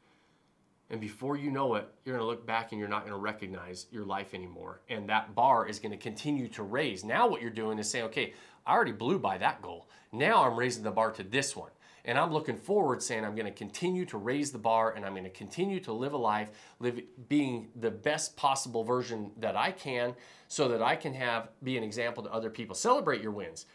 And 0.92 1.00
before 1.00 1.38
you 1.38 1.50
know 1.52 1.76
it, 1.76 1.88
you're 2.04 2.18
going 2.18 2.24
to 2.24 2.30
look 2.30 2.46
back 2.46 2.72
and 2.72 2.80
you're 2.80 2.90
not 2.90 3.02
going 3.02 3.14
to 3.14 3.18
recognize 3.18 3.88
your 3.92 4.06
life 4.06 4.34
anymore. 4.34 4.82
And 4.90 5.08
that 5.08 5.34
bar 5.34 5.66
is 5.66 5.80
going 5.80 5.94
to 5.94 5.98
continue 5.98 6.50
to 6.50 6.64
raise. 6.64 7.06
Now, 7.06 7.30
what 7.30 7.42
you're 7.42 7.50
doing 7.50 7.80
is 7.80 7.90
saying, 7.90 8.06
okay, 8.06 8.34
I 8.68 8.74
already 8.74 8.92
blew 8.92 9.18
by 9.18 9.38
that 9.38 9.62
goal. 9.62 9.88
Now 10.12 10.44
I'm 10.44 10.58
raising 10.58 10.84
the 10.84 10.92
bar 10.92 11.12
to 11.12 11.24
this 11.24 11.56
one. 11.56 11.72
And 12.04 12.18
I'm 12.18 12.34
looking 12.34 12.58
forward 12.58 13.02
saying 13.02 13.24
I'm 13.24 13.36
going 13.36 13.46
to 13.46 13.58
continue 13.58 14.06
to 14.06 14.18
raise 14.18 14.52
the 14.52 14.58
bar 14.58 14.92
and 14.92 15.06
I'm 15.06 15.14
going 15.14 15.24
to 15.24 15.30
continue 15.30 15.80
to 15.82 15.94
live 15.94 16.12
a 16.12 16.18
life, 16.18 16.52
live 16.80 17.00
being 17.30 17.70
the 17.80 17.92
best 17.92 18.36
possible 18.36 18.84
version 18.84 19.32
that 19.38 19.56
I 19.56 19.72
can 19.72 20.14
so 20.50 20.68
that 20.68 20.82
I 20.82 20.98
can 20.98 21.14
have 21.14 21.50
be 21.64 21.78
an 21.78 21.84
example 21.84 22.24
to 22.24 22.34
other 22.34 22.50
people. 22.50 22.76
Celebrate 22.76 23.22
your 23.22 23.32
wins. 23.32 23.66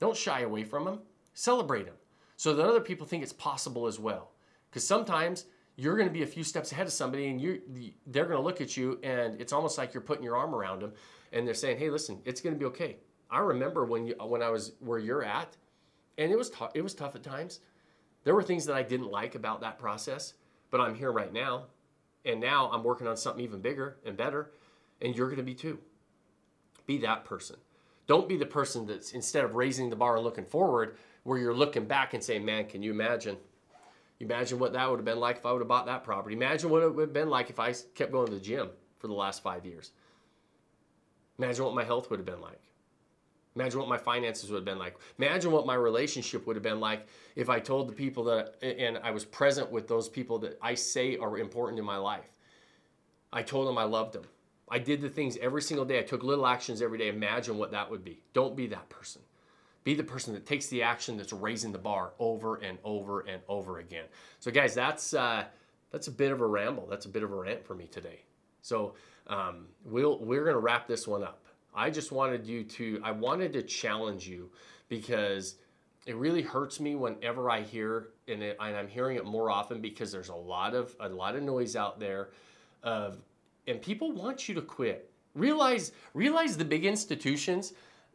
Don't 0.00 0.16
shy 0.16 0.40
away 0.40 0.64
from 0.64 0.84
them. 0.84 1.00
Celebrate 1.34 1.84
them 1.84 1.96
so 2.36 2.54
that 2.54 2.64
other 2.64 2.80
people 2.80 3.06
think 3.06 3.22
it's 3.22 3.32
possible 3.32 3.86
as 3.86 3.98
well. 3.98 4.30
Because 4.70 4.86
sometimes 4.86 5.44
you're 5.82 5.96
going 5.96 6.08
to 6.08 6.12
be 6.12 6.22
a 6.22 6.26
few 6.26 6.44
steps 6.44 6.70
ahead 6.70 6.86
of 6.86 6.92
somebody 6.92 7.28
and 7.28 7.40
you 7.40 7.60
they're 8.06 8.26
going 8.26 8.36
to 8.36 8.42
look 8.42 8.60
at 8.60 8.76
you 8.76 9.00
and 9.02 9.40
it's 9.40 9.52
almost 9.52 9.76
like 9.76 9.92
you're 9.92 10.00
putting 10.00 10.22
your 10.22 10.36
arm 10.36 10.54
around 10.54 10.80
them 10.80 10.92
and 11.32 11.44
they're 11.44 11.54
saying 11.54 11.76
hey 11.76 11.90
listen 11.90 12.20
it's 12.24 12.40
going 12.40 12.54
to 12.54 12.58
be 12.58 12.66
okay. 12.66 12.98
I 13.30 13.40
remember 13.40 13.84
when 13.84 14.06
you 14.06 14.14
when 14.24 14.42
i 14.42 14.48
was 14.48 14.72
where 14.78 15.00
you're 15.00 15.24
at 15.24 15.56
and 16.18 16.30
it 16.30 16.38
was 16.38 16.50
tough 16.50 16.70
it 16.74 16.82
was 16.82 16.94
tough 16.94 17.16
at 17.16 17.24
times. 17.24 17.60
There 18.22 18.34
were 18.34 18.44
things 18.44 18.64
that 18.66 18.76
i 18.76 18.82
didn't 18.82 19.10
like 19.10 19.34
about 19.34 19.60
that 19.62 19.78
process 19.78 20.34
but 20.70 20.80
i'm 20.80 20.94
here 20.94 21.10
right 21.10 21.32
now 21.32 21.64
and 22.24 22.40
now 22.40 22.70
i'm 22.72 22.84
working 22.84 23.08
on 23.08 23.16
something 23.16 23.42
even 23.42 23.60
bigger 23.60 23.96
and 24.06 24.16
better 24.16 24.52
and 25.00 25.16
you're 25.16 25.26
going 25.26 25.38
to 25.38 25.42
be 25.42 25.54
too. 25.54 25.80
Be 26.86 26.98
that 26.98 27.24
person. 27.24 27.56
Don't 28.06 28.28
be 28.28 28.36
the 28.36 28.46
person 28.46 28.86
that's 28.86 29.12
instead 29.12 29.42
of 29.44 29.56
raising 29.56 29.90
the 29.90 29.96
bar 29.96 30.14
and 30.14 30.24
looking 30.24 30.44
forward 30.44 30.96
where 31.24 31.38
you're 31.38 31.54
looking 31.54 31.86
back 31.86 32.14
and 32.14 32.22
saying 32.22 32.44
man 32.44 32.66
can 32.66 32.84
you 32.84 32.92
imagine 32.92 33.36
Imagine 34.22 34.60
what 34.60 34.72
that 34.72 34.88
would 34.88 35.00
have 35.00 35.04
been 35.04 35.18
like 35.18 35.38
if 35.38 35.46
I 35.46 35.50
would 35.50 35.60
have 35.60 35.68
bought 35.68 35.86
that 35.86 36.04
property. 36.04 36.36
Imagine 36.36 36.70
what 36.70 36.84
it 36.84 36.94
would 36.94 37.08
have 37.08 37.12
been 37.12 37.28
like 37.28 37.50
if 37.50 37.58
I 37.58 37.72
kept 37.94 38.12
going 38.12 38.28
to 38.28 38.34
the 38.34 38.40
gym 38.40 38.70
for 39.00 39.08
the 39.08 39.12
last 39.12 39.42
five 39.42 39.66
years. 39.66 39.90
Imagine 41.38 41.64
what 41.64 41.74
my 41.74 41.82
health 41.82 42.08
would 42.08 42.20
have 42.20 42.26
been 42.26 42.40
like. 42.40 42.60
Imagine 43.56 43.80
what 43.80 43.88
my 43.88 43.98
finances 43.98 44.48
would 44.48 44.58
have 44.58 44.64
been 44.64 44.78
like. 44.78 44.96
Imagine 45.18 45.50
what 45.50 45.66
my 45.66 45.74
relationship 45.74 46.46
would 46.46 46.54
have 46.54 46.62
been 46.62 46.78
like 46.78 47.08
if 47.34 47.48
I 47.50 47.58
told 47.58 47.88
the 47.88 47.92
people 47.92 48.22
that, 48.24 48.54
and 48.62 48.96
I 49.02 49.10
was 49.10 49.24
present 49.24 49.72
with 49.72 49.88
those 49.88 50.08
people 50.08 50.38
that 50.38 50.56
I 50.62 50.74
say 50.74 51.18
are 51.18 51.36
important 51.36 51.80
in 51.80 51.84
my 51.84 51.96
life. 51.96 52.30
I 53.32 53.42
told 53.42 53.66
them 53.66 53.76
I 53.76 53.84
loved 53.84 54.12
them. 54.12 54.24
I 54.70 54.78
did 54.78 55.00
the 55.00 55.08
things 55.08 55.36
every 55.38 55.62
single 55.62 55.84
day. 55.84 55.98
I 55.98 56.02
took 56.02 56.22
little 56.22 56.46
actions 56.46 56.80
every 56.80 56.96
day. 56.96 57.08
Imagine 57.08 57.58
what 57.58 57.72
that 57.72 57.90
would 57.90 58.04
be. 58.04 58.22
Don't 58.32 58.54
be 58.54 58.68
that 58.68 58.88
person. 58.88 59.22
Be 59.84 59.94
the 59.94 60.04
person 60.04 60.32
that 60.34 60.46
takes 60.46 60.68
the 60.68 60.82
action 60.82 61.16
that's 61.16 61.32
raising 61.32 61.72
the 61.72 61.78
bar 61.78 62.12
over 62.18 62.56
and 62.56 62.78
over 62.84 63.20
and 63.20 63.42
over 63.48 63.78
again. 63.78 64.04
So, 64.38 64.50
guys, 64.50 64.74
that's 64.74 65.12
uh, 65.14 65.44
that's 65.90 66.06
a 66.06 66.12
bit 66.12 66.30
of 66.30 66.40
a 66.40 66.46
ramble. 66.46 66.86
That's 66.88 67.06
a 67.06 67.08
bit 67.08 67.22
of 67.22 67.32
a 67.32 67.36
rant 67.36 67.64
for 67.64 67.74
me 67.74 67.86
today. 67.86 68.22
So, 68.62 68.94
um, 69.26 69.66
we'll 69.84 70.18
we're 70.18 70.44
gonna 70.44 70.58
wrap 70.58 70.86
this 70.86 71.06
one 71.08 71.22
up. 71.22 71.46
I 71.74 71.90
just 71.90 72.12
wanted 72.12 72.46
you 72.46 72.64
to. 72.64 73.00
I 73.02 73.10
wanted 73.12 73.52
to 73.54 73.62
challenge 73.62 74.28
you 74.28 74.50
because 74.88 75.56
it 76.06 76.16
really 76.16 76.42
hurts 76.42 76.80
me 76.80 76.94
whenever 76.94 77.50
I 77.50 77.62
hear 77.62 78.08
and, 78.26 78.42
it, 78.42 78.56
and 78.60 78.76
I'm 78.76 78.88
hearing 78.88 79.16
it 79.16 79.24
more 79.24 79.50
often 79.50 79.80
because 79.80 80.10
there's 80.10 80.30
a 80.30 80.34
lot 80.34 80.74
of 80.74 80.94
a 81.00 81.08
lot 81.08 81.36
of 81.36 81.42
noise 81.42 81.76
out 81.76 82.00
there 82.00 82.30
of 82.82 83.18
and 83.66 83.80
people 83.80 84.12
want 84.12 84.48
you 84.48 84.54
to 84.56 84.62
quit. 84.62 85.10
Realize 85.34 85.92
realize 86.14 86.56
the 86.56 86.64
big 86.64 86.84
institutions 86.84 87.72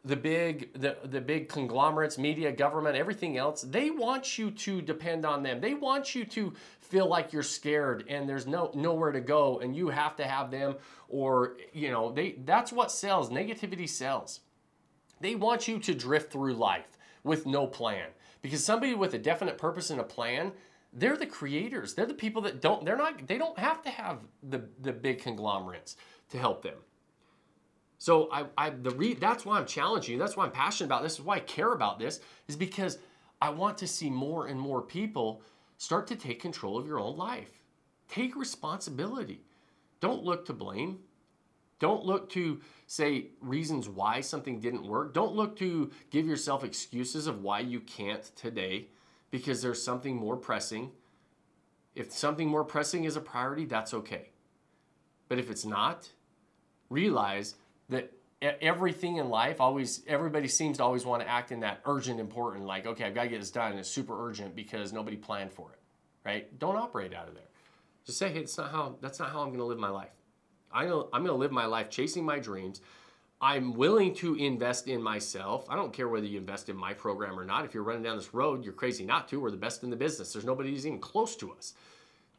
the 0.08 0.16
big 0.16 0.72
the, 0.72 0.96
the 1.04 1.20
big 1.20 1.50
conglomerates 1.50 2.16
media 2.16 2.50
government 2.50 2.96
everything 2.96 3.36
else 3.36 3.60
they 3.60 3.90
want 3.90 4.38
you 4.38 4.50
to 4.50 4.80
depend 4.80 5.26
on 5.26 5.42
them. 5.42 5.60
They 5.60 5.74
want 5.74 6.14
you 6.14 6.24
to 6.24 6.54
feel 6.80 7.06
like 7.06 7.32
you're 7.32 7.42
scared 7.42 8.04
and 8.08 8.26
there's 8.26 8.46
no 8.46 8.70
nowhere 8.74 9.12
to 9.12 9.20
go 9.20 9.58
and 9.58 9.76
you 9.76 9.90
have 9.90 10.16
to 10.16 10.24
have 10.24 10.50
them 10.50 10.76
or 11.08 11.58
you 11.74 11.90
know 11.90 12.10
they 12.10 12.36
that's 12.44 12.72
what 12.72 12.90
sells. 12.90 13.28
Negativity 13.28 13.88
sells. 13.88 14.40
They 15.20 15.34
want 15.34 15.68
you 15.68 15.78
to 15.80 15.94
drift 15.94 16.32
through 16.32 16.54
life 16.54 16.96
with 17.22 17.44
no 17.44 17.66
plan. 17.66 18.08
Because 18.40 18.64
somebody 18.64 18.94
with 18.94 19.12
a 19.12 19.18
definite 19.18 19.58
purpose 19.58 19.90
and 19.90 20.00
a 20.00 20.04
plan 20.04 20.52
they're 20.94 21.18
the 21.18 21.26
creators. 21.26 21.92
They're 21.92 22.06
the 22.06 22.14
people 22.14 22.40
that 22.42 22.62
don't 22.62 22.86
they're 22.86 22.96
not 22.96 23.26
they 23.26 23.36
don't 23.36 23.58
have 23.58 23.82
to 23.82 23.90
have 23.90 24.20
the 24.42 24.64
the 24.80 24.92
big 24.92 25.20
conglomerates 25.20 25.96
to 26.30 26.38
help 26.38 26.62
them 26.62 26.78
so 27.98 28.28
I, 28.32 28.46
I 28.56 28.70
the 28.70 28.90
re, 28.92 29.14
that's 29.14 29.44
why 29.44 29.58
I'm 29.58 29.66
challenging 29.66 30.14
you. 30.14 30.18
That's 30.18 30.36
why 30.36 30.44
I'm 30.44 30.52
passionate 30.52 30.86
about 30.86 31.02
this. 31.02 31.14
Is 31.14 31.20
why 31.20 31.36
I 31.36 31.40
care 31.40 31.72
about 31.72 31.98
this. 31.98 32.20
Is 32.46 32.56
because 32.56 32.98
I 33.42 33.50
want 33.50 33.76
to 33.78 33.86
see 33.86 34.08
more 34.08 34.46
and 34.46 34.58
more 34.58 34.80
people 34.80 35.42
start 35.76 36.06
to 36.08 36.16
take 36.16 36.40
control 36.40 36.78
of 36.78 36.86
your 36.86 37.00
own 37.00 37.16
life. 37.16 37.50
Take 38.08 38.36
responsibility. 38.36 39.42
Don't 40.00 40.24
look 40.24 40.46
to 40.46 40.52
blame. 40.52 41.00
Don't 41.80 42.04
look 42.04 42.28
to 42.30 42.60
say 42.86 43.28
reasons 43.40 43.88
why 43.88 44.20
something 44.20 44.60
didn't 44.60 44.86
work. 44.86 45.12
Don't 45.14 45.34
look 45.34 45.56
to 45.58 45.90
give 46.10 46.26
yourself 46.26 46.64
excuses 46.64 47.26
of 47.26 47.42
why 47.42 47.60
you 47.60 47.80
can't 47.80 48.24
today 48.36 48.88
because 49.30 49.60
there's 49.60 49.82
something 49.82 50.16
more 50.16 50.36
pressing. 50.36 50.90
If 51.94 52.12
something 52.12 52.48
more 52.48 52.64
pressing 52.64 53.04
is 53.04 53.16
a 53.16 53.20
priority, 53.20 53.64
that's 53.64 53.94
okay. 53.94 54.30
But 55.28 55.38
if 55.38 55.50
it's 55.50 55.64
not, 55.64 56.08
realize 56.90 57.54
that 57.88 58.12
everything 58.40 59.16
in 59.16 59.28
life 59.28 59.60
always 59.60 60.02
everybody 60.06 60.46
seems 60.46 60.76
to 60.76 60.84
always 60.84 61.04
want 61.04 61.20
to 61.20 61.28
act 61.28 61.50
in 61.50 61.58
that 61.60 61.80
urgent 61.86 62.20
important 62.20 62.64
like 62.64 62.86
okay 62.86 63.04
i've 63.04 63.14
got 63.14 63.24
to 63.24 63.28
get 63.28 63.40
this 63.40 63.50
done 63.50 63.72
and 63.72 63.80
it's 63.80 63.90
super 63.90 64.28
urgent 64.28 64.54
because 64.54 64.92
nobody 64.92 65.16
planned 65.16 65.52
for 65.52 65.72
it 65.72 65.78
right? 66.28 66.58
Don't 66.58 66.76
operate 66.76 67.14
out 67.14 67.28
of 67.28 67.34
there. 67.34 67.44
Just 68.04 68.18
say 68.18 68.30
hey 68.30 68.40
it's 68.40 68.56
not 68.56 68.70
how 68.70 68.96
that's 69.00 69.18
not 69.18 69.30
how 69.30 69.40
i'm 69.40 69.48
going 69.48 69.58
to 69.58 69.64
live 69.64 69.78
my 69.78 69.88
life. 69.88 70.12
I 70.72 70.84
i'm 70.84 70.88
going 70.88 71.26
to 71.26 71.32
live 71.34 71.52
my 71.52 71.66
life 71.66 71.90
chasing 71.90 72.24
my 72.24 72.38
dreams. 72.38 72.80
I'm 73.40 73.74
willing 73.74 74.14
to 74.16 74.34
invest 74.34 74.88
in 74.88 75.00
myself. 75.00 75.66
I 75.70 75.76
don't 75.76 75.92
care 75.92 76.08
whether 76.08 76.26
you 76.26 76.38
invest 76.38 76.68
in 76.68 76.76
my 76.76 76.92
program 76.92 77.38
or 77.38 77.44
not. 77.44 77.64
If 77.64 77.72
you're 77.72 77.84
running 77.84 78.02
down 78.02 78.16
this 78.16 78.34
road 78.34 78.64
you're 78.64 78.72
crazy 78.72 79.04
not 79.04 79.28
to. 79.28 79.40
We're 79.40 79.50
the 79.50 79.56
best 79.56 79.82
in 79.82 79.90
the 79.90 79.96
business. 79.96 80.32
There's 80.32 80.44
nobody 80.44 80.70
who's 80.70 80.86
even 80.86 80.98
close 80.98 81.36
to 81.36 81.52
us. 81.52 81.74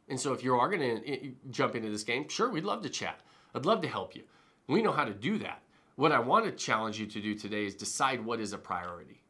And 0.08 0.18
so 0.18 0.32
if 0.32 0.42
you 0.42 0.54
are 0.54 0.68
going 0.68 1.02
to 1.02 1.08
eh, 1.08 1.30
jump 1.50 1.74
into 1.76 1.90
this 1.90 2.04
game 2.04 2.28
sure 2.28 2.50
we'd 2.50 2.64
love 2.64 2.82
to 2.82 2.90
chat. 2.90 3.20
I'd 3.54 3.66
love 3.66 3.80
to 3.82 3.88
help 3.88 4.14
you 4.14 4.22
we 4.70 4.82
know 4.82 4.92
how 4.92 5.04
to 5.04 5.14
do 5.14 5.38
that. 5.38 5.62
What 5.96 6.12
I 6.12 6.18
want 6.18 6.44
to 6.46 6.52
challenge 6.52 6.98
you 6.98 7.06
to 7.06 7.20
do 7.20 7.34
today 7.34 7.66
is 7.66 7.74
decide 7.74 8.24
what 8.24 8.40
is 8.40 8.52
a 8.52 8.58
priority 8.58 9.20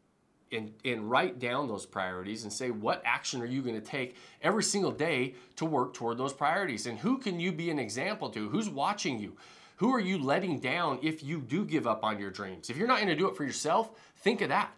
and, 0.52 0.72
and 0.84 1.10
write 1.10 1.38
down 1.38 1.68
those 1.68 1.86
priorities 1.86 2.42
and 2.44 2.52
say, 2.52 2.70
what 2.70 3.02
action 3.04 3.40
are 3.40 3.46
you 3.46 3.62
going 3.62 3.74
to 3.74 3.80
take 3.80 4.16
every 4.42 4.62
single 4.62 4.90
day 4.90 5.34
to 5.56 5.64
work 5.64 5.94
toward 5.94 6.18
those 6.18 6.32
priorities? 6.32 6.86
And 6.86 6.98
who 6.98 7.18
can 7.18 7.40
you 7.40 7.52
be 7.52 7.70
an 7.70 7.78
example 7.78 8.28
to? 8.30 8.48
Who's 8.48 8.68
watching 8.68 9.18
you? 9.18 9.36
Who 9.76 9.94
are 9.94 10.00
you 10.00 10.18
letting 10.18 10.58
down 10.58 10.98
if 11.02 11.22
you 11.22 11.40
do 11.40 11.64
give 11.64 11.86
up 11.86 12.04
on 12.04 12.18
your 12.18 12.30
dreams? 12.30 12.68
If 12.68 12.76
you're 12.76 12.88
not 12.88 12.98
going 12.98 13.08
to 13.08 13.16
do 13.16 13.28
it 13.28 13.36
for 13.36 13.44
yourself, 13.44 13.90
think 14.18 14.42
of 14.42 14.50
that. 14.50 14.72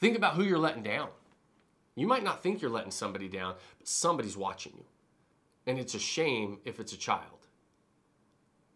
Think 0.00 0.16
about 0.16 0.34
who 0.34 0.42
you're 0.42 0.58
letting 0.58 0.82
down. 0.82 1.08
You 1.94 2.06
might 2.06 2.24
not 2.24 2.42
think 2.42 2.60
you're 2.60 2.70
letting 2.70 2.90
somebody 2.90 3.28
down, 3.28 3.54
but 3.78 3.86
somebody's 3.86 4.36
watching 4.36 4.72
you. 4.76 4.84
And 5.66 5.78
it's 5.78 5.94
a 5.94 5.98
shame 6.00 6.58
if 6.64 6.80
it's 6.80 6.92
a 6.92 6.98
child 6.98 7.41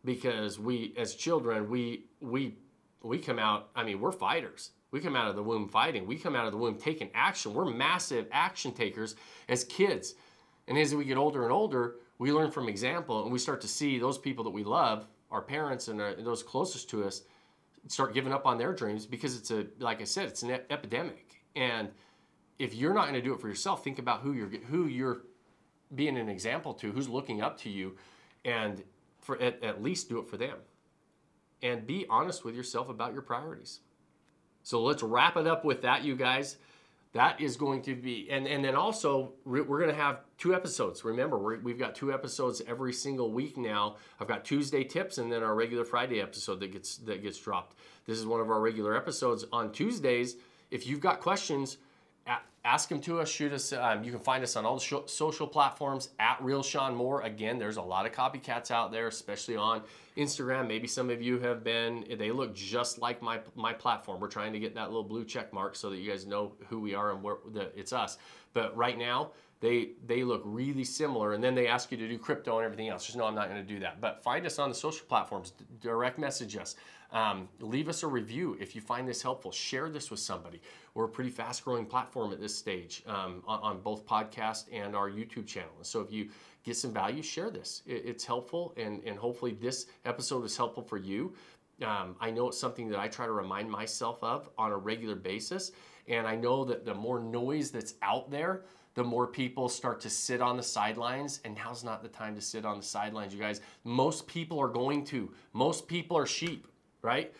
because 0.06 0.58
we 0.58 0.94
as 0.96 1.14
children 1.14 1.68
we 1.68 2.06
we 2.20 2.56
we 3.02 3.18
come 3.18 3.38
out 3.38 3.68
i 3.76 3.84
mean 3.84 4.00
we're 4.00 4.12
fighters. 4.12 4.70
We 4.92 5.00
come 5.00 5.16
out 5.16 5.28
of 5.28 5.36
the 5.36 5.42
womb 5.42 5.68
fighting. 5.68 6.06
We 6.06 6.16
come 6.16 6.34
out 6.34 6.46
of 6.46 6.52
the 6.52 6.58
womb 6.58 6.76
taking 6.76 7.10
action. 7.12 7.52
We're 7.52 7.66
massive 7.66 8.28
action 8.32 8.72
takers 8.72 9.16
as 9.48 9.64
kids. 9.64 10.14
And 10.68 10.78
as 10.78 10.94
we 10.94 11.04
get 11.04 11.18
older 11.18 11.42
and 11.42 11.52
older 11.52 11.96
we 12.18 12.32
learn 12.32 12.50
from 12.50 12.68
example 12.68 13.24
and 13.24 13.32
we 13.32 13.38
start 13.38 13.60
to 13.60 13.68
see 13.68 13.98
those 13.98 14.16
people 14.16 14.44
that 14.44 14.50
we 14.50 14.64
love 14.64 15.06
our 15.30 15.42
parents 15.42 15.88
and, 15.88 16.00
our, 16.00 16.10
uh, 16.10 16.14
those 16.18 16.42
closest 16.42 16.88
to 16.90 17.04
us 17.04 17.22
start 17.88 18.14
giving 18.14 18.32
up 18.32 18.46
on 18.46 18.56
their 18.56 18.72
dreams 18.72 19.04
because 19.06 19.36
it's 19.36 19.50
a 19.50 19.66
like 19.80 20.00
i 20.00 20.04
said 20.04 20.26
it's 20.28 20.42
an 20.42 20.52
epidemic. 20.70 21.42
And 21.56 21.88
if 22.58 22.74
you're 22.74 22.94
not 22.94 23.02
going 23.02 23.14
to 23.14 23.22
do 23.22 23.34
it 23.34 23.40
for 23.40 23.48
yourself 23.48 23.84
think 23.84 23.98
about 23.98 24.20
who 24.20 24.32
you're 24.32 24.48
who 24.70 24.86
you're 24.86 25.22
being 25.94 26.16
an 26.16 26.28
example 26.28 26.74
to 26.74 26.90
who's 26.90 27.08
looking 27.08 27.42
up 27.42 27.58
to 27.60 27.70
you. 27.70 27.96
And 28.44 28.82
for 29.26 29.40
at, 29.42 29.62
at 29.62 29.82
least 29.82 30.08
do 30.08 30.20
it 30.20 30.28
for 30.28 30.36
them. 30.36 30.56
And 31.62 31.86
be 31.86 32.06
honest 32.08 32.44
with 32.44 32.54
yourself 32.54 32.88
about 32.88 33.12
your 33.12 33.22
priorities. 33.22 33.80
So 34.62 34.82
let's 34.82 35.02
wrap 35.02 35.36
it 35.36 35.46
up 35.46 35.64
with 35.64 35.82
that, 35.82 36.04
you 36.04 36.14
guys. 36.14 36.56
That 37.12 37.40
is 37.40 37.56
going 37.56 37.82
to 37.82 37.94
be, 37.94 38.28
and, 38.30 38.46
and 38.46 38.64
then 38.64 38.74
also 38.74 39.32
we're 39.44 39.64
going 39.64 39.88
to 39.88 39.94
have 39.94 40.20
two 40.38 40.54
episodes. 40.54 41.02
Remember, 41.02 41.38
we 41.38 41.72
have 41.72 41.78
got 41.78 41.94
two 41.94 42.12
episodes 42.12 42.60
every 42.68 42.92
single 42.92 43.32
week 43.32 43.56
now. 43.56 43.96
I've 44.20 44.28
got 44.28 44.44
Tuesday 44.44 44.84
tips 44.84 45.18
and 45.18 45.32
then 45.32 45.42
our 45.42 45.54
regular 45.54 45.84
Friday 45.84 46.20
episode 46.20 46.60
that 46.60 46.72
gets 46.72 46.98
that 46.98 47.22
gets 47.22 47.38
dropped. 47.38 47.76
This 48.06 48.18
is 48.18 48.26
one 48.26 48.40
of 48.40 48.50
our 48.50 48.60
regular 48.60 48.94
episodes 48.94 49.46
on 49.50 49.72
Tuesdays. 49.72 50.36
If 50.70 50.86
you've 50.86 51.00
got 51.00 51.20
questions, 51.20 51.78
ask 52.66 52.88
them 52.88 53.00
to 53.00 53.20
us. 53.20 53.28
Shoot 53.28 53.52
us. 53.52 53.72
Um, 53.72 54.02
you 54.02 54.10
can 54.10 54.20
find 54.20 54.42
us 54.42 54.56
on 54.56 54.64
all 54.64 54.74
the 54.74 54.84
sh- 54.84 54.94
social 55.06 55.46
platforms 55.46 56.10
at 56.18 56.36
Real 56.42 56.62
Sean 56.62 56.94
Moore. 56.94 57.22
Again, 57.22 57.58
there's 57.58 57.76
a 57.76 57.82
lot 57.82 58.06
of 58.06 58.12
copycats 58.12 58.70
out 58.70 58.90
there, 58.90 59.06
especially 59.06 59.56
on 59.56 59.82
Instagram. 60.16 60.66
Maybe 60.66 60.88
some 60.88 61.08
of 61.08 61.22
you 61.22 61.38
have 61.38 61.62
been. 61.62 62.04
They 62.18 62.32
look 62.32 62.54
just 62.54 62.98
like 62.98 63.22
my 63.22 63.40
my 63.54 63.72
platform. 63.72 64.20
We're 64.20 64.28
trying 64.28 64.52
to 64.52 64.58
get 64.58 64.74
that 64.74 64.88
little 64.88 65.04
blue 65.04 65.24
check 65.24 65.52
mark 65.52 65.76
so 65.76 65.90
that 65.90 65.98
you 65.98 66.10
guys 66.10 66.26
know 66.26 66.52
who 66.68 66.80
we 66.80 66.94
are 66.94 67.12
and 67.12 67.22
where 67.22 67.36
the, 67.52 67.70
it's 67.78 67.92
us. 67.92 68.18
But 68.52 68.76
right 68.76 68.98
now, 68.98 69.30
they 69.60 69.90
they 70.06 70.22
look 70.22 70.42
really 70.44 70.84
similar 70.84 71.32
and 71.32 71.42
then 71.42 71.54
they 71.54 71.66
ask 71.66 71.90
you 71.90 71.96
to 71.96 72.08
do 72.08 72.18
crypto 72.18 72.58
and 72.58 72.64
everything 72.64 72.88
else. 72.88 73.06
Just 73.06 73.16
know 73.16 73.24
i'm 73.24 73.34
not 73.34 73.48
going 73.48 73.64
to 73.64 73.74
do 73.74 73.80
that. 73.80 74.00
But 74.00 74.22
find 74.22 74.44
us 74.46 74.58
on 74.58 74.68
the 74.68 74.74
social 74.74 75.06
platforms 75.06 75.52
direct 75.80 76.18
message 76.18 76.56
us. 76.56 76.76
Um, 77.12 77.48
leave 77.60 77.88
us 77.88 78.02
a 78.02 78.06
review 78.06 78.56
if 78.60 78.74
you 78.74 78.80
find 78.80 79.08
this 79.08 79.22
helpful. 79.22 79.52
Share 79.52 79.88
this 79.88 80.10
with 80.10 80.20
somebody. 80.20 80.60
We're 80.94 81.04
a 81.04 81.08
pretty 81.08 81.30
fast 81.30 81.64
growing 81.64 81.86
platform 81.86 82.32
at 82.32 82.40
this 82.40 82.56
stage 82.56 83.02
um, 83.06 83.42
on, 83.46 83.60
on, 83.60 83.80
both 83.80 84.04
podcast 84.04 84.64
and 84.72 84.96
our 84.96 85.08
youtube 85.08 85.46
channel. 85.46 85.70
So 85.82 86.00
if 86.00 86.10
you 86.10 86.30
get 86.64 86.76
some 86.76 86.92
value 86.92 87.22
share 87.22 87.48
this. 87.48 87.82
It, 87.86 88.02
it's 88.04 88.24
helpful 88.24 88.74
and, 88.76 89.02
and 89.04 89.16
hopefully 89.16 89.52
this 89.52 89.86
episode 90.04 90.44
is 90.44 90.56
helpful 90.56 90.82
for 90.82 90.98
you. 90.98 91.32
Um, 91.82 92.16
i 92.20 92.30
know 92.30 92.48
it's 92.48 92.58
something 92.58 92.88
that 92.88 92.98
i 92.98 93.06
try 93.06 93.26
to 93.26 93.32
remind 93.32 93.70
myself 93.70 94.18
of 94.22 94.48
on 94.56 94.72
a 94.72 94.76
regular 94.78 95.14
basis 95.14 95.72
and 96.08 96.26
i 96.26 96.34
know 96.34 96.64
that 96.64 96.84
the 96.84 96.94
more 96.94 97.20
noise 97.20 97.70
that's 97.70 97.94
out 98.02 98.30
there 98.30 98.62
the 98.96 99.04
more 99.04 99.26
people 99.26 99.68
start 99.68 100.00
to 100.00 100.10
sit 100.10 100.40
on 100.40 100.56
the 100.56 100.62
sidelines. 100.62 101.40
And 101.44 101.54
now's 101.54 101.84
not 101.84 102.02
the 102.02 102.08
time 102.08 102.34
to 102.34 102.40
sit 102.40 102.64
on 102.64 102.78
the 102.78 102.82
sidelines, 102.82 103.32
you 103.32 103.38
guys. 103.38 103.60
Most 103.84 104.26
people 104.26 104.58
are 104.58 104.68
going 104.68 105.04
to. 105.04 105.30
Most 105.52 105.86
people 105.86 106.16
are 106.16 106.26
sheep, 106.26 106.66
right? 107.02 107.32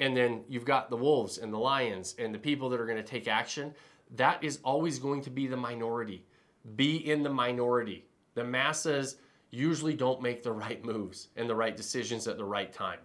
And 0.00 0.16
then 0.16 0.42
you've 0.48 0.64
got 0.64 0.90
the 0.90 0.96
wolves 0.96 1.38
and 1.38 1.52
the 1.52 1.58
lions 1.58 2.16
and 2.18 2.34
the 2.34 2.38
people 2.38 2.68
that 2.68 2.80
are 2.80 2.86
going 2.86 2.98
to 2.98 3.04
take 3.04 3.28
action. 3.28 3.72
That 4.16 4.42
is 4.42 4.58
always 4.64 4.98
going 4.98 5.22
to 5.22 5.30
be 5.30 5.46
the 5.46 5.56
minority. 5.56 6.26
Be 6.74 7.08
in 7.08 7.22
the 7.22 7.30
minority. 7.30 8.04
The 8.34 8.42
masses 8.42 9.16
usually 9.50 9.94
don't 9.94 10.20
make 10.20 10.42
the 10.42 10.50
right 10.50 10.84
moves 10.84 11.28
and 11.36 11.48
the 11.48 11.54
right 11.54 11.76
decisions 11.76 12.26
at 12.26 12.38
the 12.38 12.44
right 12.44 12.72
time. 12.72 12.98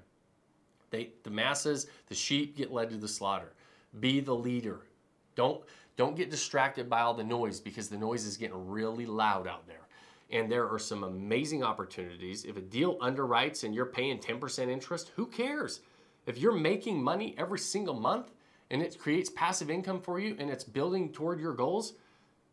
They, 0.89 1.11
the 1.21 1.29
masses, 1.29 1.85
the 2.07 2.15
sheep 2.15 2.57
get 2.57 2.73
led 2.73 2.89
to 2.89 2.97
the 2.97 3.07
slaughter. 3.07 3.53
Be 3.99 4.19
the 4.19 4.33
leader. 4.33 4.81
Don't 5.39 5.61
Don't 5.95 6.17
get 6.17 6.29
distracted 6.29 6.89
by 6.89 6.99
all 6.99 7.13
the 7.13 7.23
noise 7.23 7.61
because 7.61 7.87
the 7.87 7.97
noise 7.97 8.25
is 8.25 8.35
getting 8.35 8.69
really 8.69 9.05
loud 9.05 9.47
out 9.47 9.65
there. 9.67 9.87
And 10.31 10.51
there 10.51 10.67
are 10.69 10.79
some 10.79 11.03
amazing 11.03 11.63
opportunities. 11.63 12.43
If 12.43 12.57
a 12.57 12.61
deal 12.61 12.97
underwrites 12.99 13.63
and 13.63 13.73
you're 13.73 13.85
paying 13.85 14.19
10% 14.19 14.67
interest, 14.69 15.11
who 15.15 15.25
cares? 15.25 15.79
If 16.25 16.37
you're 16.37 16.51
making 16.51 17.01
money 17.01 17.35
every 17.37 17.59
single 17.59 17.93
month 17.93 18.31
and 18.69 18.81
it 18.81 18.99
creates 18.99 19.29
passive 19.29 19.69
income 19.69 20.01
for 20.01 20.19
you 20.19 20.35
and 20.39 20.49
it's 20.49 20.65
building 20.65 21.09
toward 21.11 21.39
your 21.39 21.53
goals, 21.53 21.93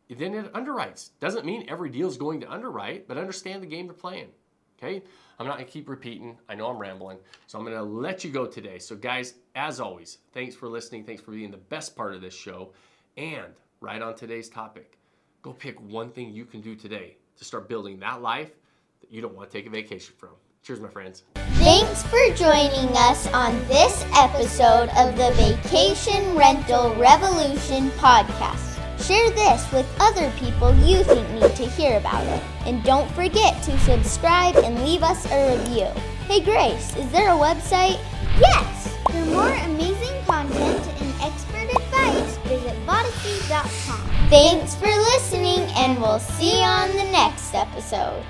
then 0.09 0.35
it 0.35 0.53
underwrites. 0.53 1.11
Doesn't 1.19 1.45
mean 1.45 1.67
every 1.69 1.91
deal 1.91 2.09
is 2.09 2.17
going 2.17 2.41
to 2.41 2.53
underwrite, 2.53 3.09
but 3.09 3.19
understand 3.19 3.65
the 3.65 3.67
game 3.67 3.87
you're 3.87 3.95
playing. 3.95 4.29
Okay? 4.79 5.03
I'm 5.39 5.47
not 5.47 5.59
gonna 5.59 5.69
keep 5.69 5.89
repeating. 5.89 6.39
I 6.49 6.55
know 6.55 6.69
I'm 6.69 6.79
rambling. 6.79 7.19
So 7.47 7.59
I'm 7.59 7.65
gonna 7.65 7.83
let 7.83 8.25
you 8.25 8.31
go 8.31 8.47
today. 8.47 8.79
So, 8.79 8.97
guys, 8.97 9.35
as 9.55 9.81
always, 9.81 10.19
thanks 10.33 10.55
for 10.55 10.69
listening. 10.69 11.05
Thanks 11.05 11.23
for 11.23 11.31
being 11.31 11.51
the 11.51 11.57
best 11.57 11.97
part 11.97 12.15
of 12.15 12.21
this 12.21 12.35
show. 12.35 12.73
And 13.17 13.53
right 13.81 14.03
on 14.03 14.15
today's 14.15 14.49
topic, 14.49 14.99
go 15.43 15.53
pick 15.53 15.81
one 15.81 16.11
thing 16.11 16.33
you 16.33 16.45
can 16.45 16.61
do 16.61 16.75
today 16.75 17.17
to 17.37 17.45
start 17.45 17.69
building 17.69 17.99
that 18.01 18.23
life 18.23 18.51
that 19.01 19.11
you 19.11 19.21
don't 19.21 19.35
want 19.35 19.51
to 19.51 19.57
take 19.57 19.67
a 19.67 19.71
vacation 19.71 20.15
from. 20.19 20.31
Cheers, 20.63 20.81
my 20.81 20.89
friends. 20.89 21.23
Thanks 21.59 22.03
for 22.05 22.19
joining 22.35 22.89
us 22.97 23.29
on 23.29 23.57
this 23.69 24.05
episode 24.17 24.89
of 24.97 25.17
the 25.17 25.31
Vacation 25.35 26.37
Rental 26.37 26.95
Revolution 26.97 27.91
podcast. 27.93 28.76
Share 28.99 29.31
this 29.31 29.71
with 29.73 29.87
other 30.01 30.31
people 30.39 30.75
you 30.77 31.05
think 31.05 31.29
need 31.31 31.55
to 31.57 31.67
hear 31.67 31.99
about 31.99 32.27
it. 32.27 32.43
And 32.65 32.83
don't 32.83 33.11
forget 33.13 33.63
to 33.65 33.79
subscribe 33.81 34.57
and 34.57 34.83
leave 34.83 35.03
us 35.03 35.31
a 35.31 35.57
review. 35.57 35.87
Hey 36.27 36.41
Grace, 36.41 36.97
is 36.97 37.11
there 37.13 37.29
a 37.29 37.39
website? 37.39 38.01
Yes! 38.41 38.95
For 39.11 39.25
more 39.27 39.53
amazing 39.65 40.25
content 40.25 40.87
and 41.01 41.15
expert 41.23 41.71
advice, 41.71 42.37
visit 42.39 42.75
Vodyssey.com. 42.87 44.29
Thanks 44.29 44.75
for 44.75 44.87
listening, 44.87 45.61
and 45.77 46.01
we'll 46.01 46.19
see 46.19 46.59
you 46.59 46.65
on 46.65 46.89
the 46.91 47.05
next 47.13 47.55
episode. 47.55 48.25